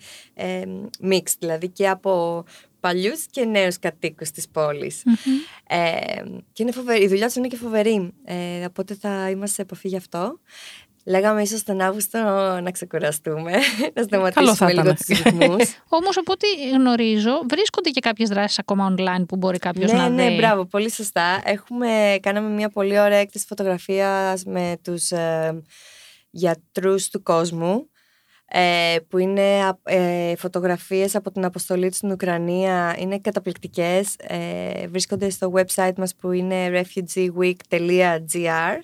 [1.11, 2.45] mixed, δηλαδή και από
[2.81, 5.03] παλιούς και νέους κατοίκους της πολης
[5.67, 6.23] Ε,
[6.53, 9.89] και είναι φοβερή, η δουλειά τους είναι και φοβερή, ε, οπότε θα είμαστε σε επαφή
[9.89, 10.39] γι' αυτό.
[11.05, 12.19] Λέγαμε ίσως τον Αύγουστο
[12.63, 13.53] να ξεκουραστούμε,
[13.95, 15.81] να σταματήσουμε λίγο τους ρυθμούς.
[15.99, 20.09] Όμως από ό,τι γνωρίζω βρίσκονται και κάποιες δράσεις ακόμα online που μπορεί κάποιος ναι, να
[20.09, 20.37] ναι, δει.
[20.37, 21.41] μπράβο, πολύ σωστά.
[21.45, 25.63] Έχουμε, κάναμε μια πολύ ωραία έκθεση φωτογραφίας με τους ε,
[26.31, 28.00] γιατρούς του κόσμου ε,
[29.09, 32.97] που είναι α- ε, φωτογραφίες από την αποστολή του στην Ουκρανία.
[32.99, 34.15] Είναι καταπληκτικές.
[34.19, 36.83] Ε, βρίσκονται στο website μας που είναι
[37.75, 38.79] refugeeweek.gr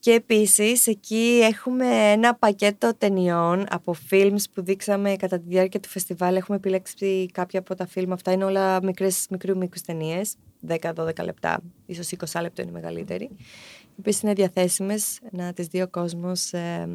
[0.00, 5.88] και επίσης εκεί έχουμε ένα πακέτο ταινιών από films που δείξαμε κατά τη διάρκεια του
[5.88, 6.36] φεστιβάλ.
[6.36, 8.32] Έχουμε επιλέξει κάποια από τα φιλμ αυτά.
[8.32, 13.24] Είναι όλα μικρές, μικρού μήκους ταινίες, 10-12 λεπτά, ίσως 20 λεπτό είναι η μεγαλύτερη.
[13.24, 16.88] Οι οποίες είναι διαθέσιμες να τις δει ο κόσμος ε,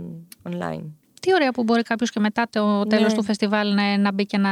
[0.50, 0.86] online.
[1.26, 3.18] Τι ωραία που μπορεί κάποιος και μετά το τέλος Ναι.
[3.18, 4.52] του φεστιβάλ να, να μπει και να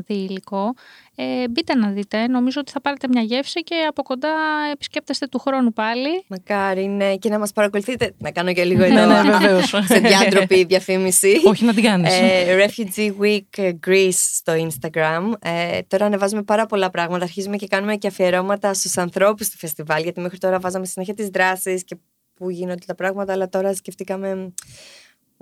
[0.00, 0.74] δει υλικό.
[1.16, 2.26] Ε, μπείτε να δείτε.
[2.26, 4.28] Νομίζω ότι θα πάρετε μια γεύση και από κοντά
[4.72, 6.24] επισκέπτεστε του χρόνου πάλι.
[6.26, 8.14] Μακάρι, ναι, και να μας παρακολουθείτε.
[8.18, 9.68] Να κάνω και λίγο εδώ Ναι, ναι, βεβαίως.
[9.92, 11.40] σε διάντροπη διαφήμιση.
[11.44, 12.12] Όχι να την κάνεις.
[12.20, 15.32] Ε, Refugee Week Greece στο Instagram.
[15.40, 17.24] Ε, τώρα ανεβάζουμε πάρα πολλά πράγματα.
[17.24, 21.28] Αρχίζουμε και κάνουμε και αφιερώματα στους ανθρώπους του φεστιβάλ, γιατί μέχρι τώρα βάζαμε συνέχεια τις
[21.28, 21.96] δράσεις και
[22.34, 24.52] πού γίνονται τα πράγματα, αλλά τώρα σκεφτήκαμε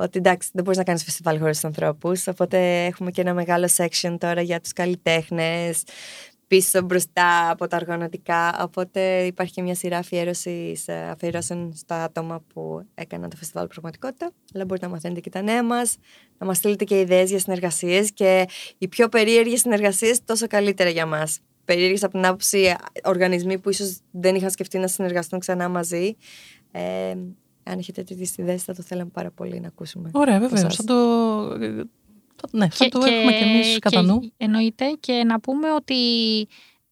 [0.01, 2.27] ότι εντάξει, δεν μπορείς να κάνεις φεστιβάλ χωρίς τους ανθρώπους.
[2.27, 5.83] Οπότε έχουμε και ένα μεγάλο section τώρα για τους καλλιτέχνες,
[6.47, 8.63] πίσω μπροστά από τα οργανωτικά.
[8.63, 14.33] Οπότε υπάρχει και μια σειρά αφιέρωσης αφιερώσεων στα άτομα που έκαναν το φεστιβάλ πραγματικότητα.
[14.55, 15.97] Αλλά μπορείτε να μαθαίνετε και τα νέα μας,
[16.39, 18.13] να μας στείλετε και ιδέες για συνεργασίες.
[18.13, 18.47] Και
[18.79, 21.41] οι πιο περίεργες συνεργασίες, τόσο καλύτερα για μας.
[21.65, 22.75] Περίεργες από την άποψη
[23.05, 26.17] οργανισμοί που ίσως δεν είχαν σκεφτεί να συνεργαστούν ξανά μαζί.
[26.73, 27.15] Ε,
[27.63, 30.11] αν έχετε τέτοιε ιδέε, θα το θέλαμε πάρα πολύ να ακούσουμε.
[30.13, 30.67] Ωραία, από βεβαίω.
[30.67, 30.77] εσάς.
[30.77, 30.95] Θα το.
[32.37, 34.21] θα- Ναι, θα το έχουμε κι εμείς κατά νου.
[34.21, 35.95] και εννοείται και να πούμε ότι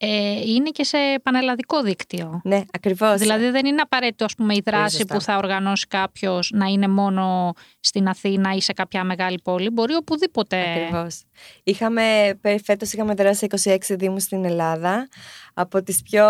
[0.01, 2.41] ε, είναι και σε πανελλαδικό δίκτυο.
[2.45, 3.19] Ναι, ακριβώς.
[3.19, 5.15] Δηλαδή δεν είναι απαραίτητο ας πούμε, η δράση σωστά.
[5.15, 9.71] που θα οργανώσει κάποιος να είναι μόνο στην Αθήνα ή σε κάποια μεγάλη πόλη.
[9.71, 10.61] Μπορεί οπουδήποτε.
[10.61, 11.23] Ακριβώς.
[11.63, 12.03] Είχαμε,
[12.65, 15.09] φέτος είχαμε δράσει 26 Δήμους στην Ελλάδα.
[15.55, 16.25] Από τις πιο.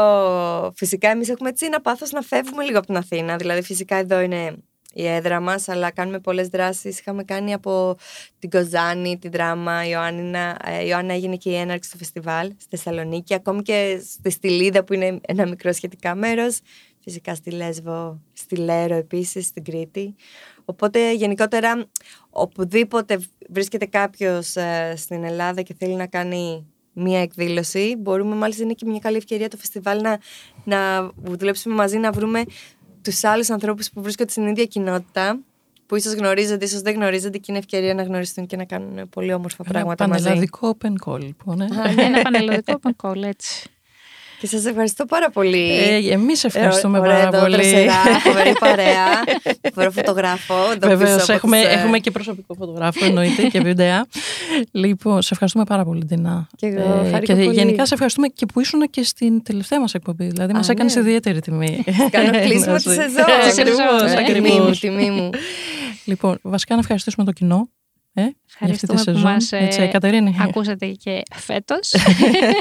[0.77, 3.37] Φυσικά, εμείς έχουμε έτσι ένα πάθος να φεύγουμε λίγο από την Αθήνα.
[3.37, 4.57] Δηλαδή, φυσικά εδώ είναι
[4.95, 6.99] η έδρα μας, αλλά κάνουμε πολλές δράσεις.
[6.99, 7.97] Είχαμε κάνει από
[8.39, 10.57] την Κοζάνη, την Δράμα, η Ιωάννινα.
[10.65, 13.35] Ε, η Ιωάννα έγινε και η έναρξη του φεστιβάλ στη Θεσσαλονίκη.
[13.35, 16.61] Ακόμη και στη Στυλίδα, που είναι ένα μικρό σχετικά μέρος.
[17.01, 20.15] Φυσικά στη Λέσβο, στη Λέρο επίσης, στην Κρήτη.
[20.65, 21.87] Οπότε γενικότερα
[22.31, 24.55] οπουδήποτε βρίσκεται κάποιος
[24.95, 29.49] στην Ελλάδα και θέλει να κάνει μία εκδήλωση, μπορούμε μάλιστα είναι και μια καλή ευκαιρία
[29.49, 30.19] το φεστιβάλ να,
[30.65, 32.45] να δουλέψουμε μαζί, να βρούμε
[33.03, 35.39] τους άλλους ανθρώπους που βρίσκονται στην ίδια κοινότητα,
[35.87, 39.33] που ίσως γνωρίζονται, ίσως δεν γνωρίζονται και είναι ευκαιρία να γνωριστούν και να κάνουν πολύ
[39.33, 40.23] όμορφα Ένα πράγματα μαζί.
[40.23, 41.61] πανελλαδικό open call, λοιπόν.
[41.61, 41.65] Ε.
[41.65, 43.71] Α, Ένα πανελλαδικό open call, έτσι.
[44.41, 45.71] Και σας ευχαριστώ πάρα πολύ.
[45.79, 47.55] Ε, εμείς ευχαριστούμε Ε, ωραία, πάρα εδώ, πολύ.
[47.55, 47.93] τρεσερά,
[48.25, 49.07] φοβερή παρέα,
[49.63, 50.55] φοβερό φωτογράφο.
[50.75, 54.07] εδώ Βεβαίως, πίσω από έχουμε, τους, ε, έχουμε και προσωπικό φωτογράφο, εννοείται και βιντεά.
[54.71, 56.49] λοιπόν, σε ευχαριστούμε πάρα πολύ, Ντινά.
[56.57, 57.55] Και εγώ, χάρηκα και πολύ.
[57.55, 60.27] γενικά σε ευχαριστούμε και που ήσουν και στην τελευταία μας εκπομπή.
[60.27, 61.01] Δηλαδή, μας Α, έκανες ναι.
[61.01, 61.85] ιδιαίτερη τιμή.
[62.11, 63.25] Κάνω κλείσιμο Να της σου- σεζόν.
[63.51, 64.49] Ακριβώς, Ε, ακριβώς.
[64.51, 65.31] Τιμή μου, τιμή μου.
[66.05, 67.69] Λοιπόν, βασικά να ευχαριστήσουμε το κοινό.
[68.13, 69.23] Ε, για αυτή τη Ευχαριστούμε που σεζόν.
[69.33, 70.37] μας, ε, Έτσι, Κατερίνη.
[70.41, 71.93] Ακούσατε και φέτος.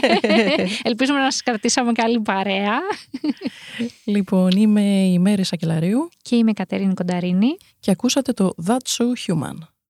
[0.83, 2.79] Ελπίζουμε να σας κρατήσαμε καλή παρέα.
[4.03, 7.57] Λοιπόν, είμαι η Μέρη Σακελαρίου Και είμαι η Κατερίνη Κονταρίνη.
[7.79, 9.57] και ακούσατε το That's So Human.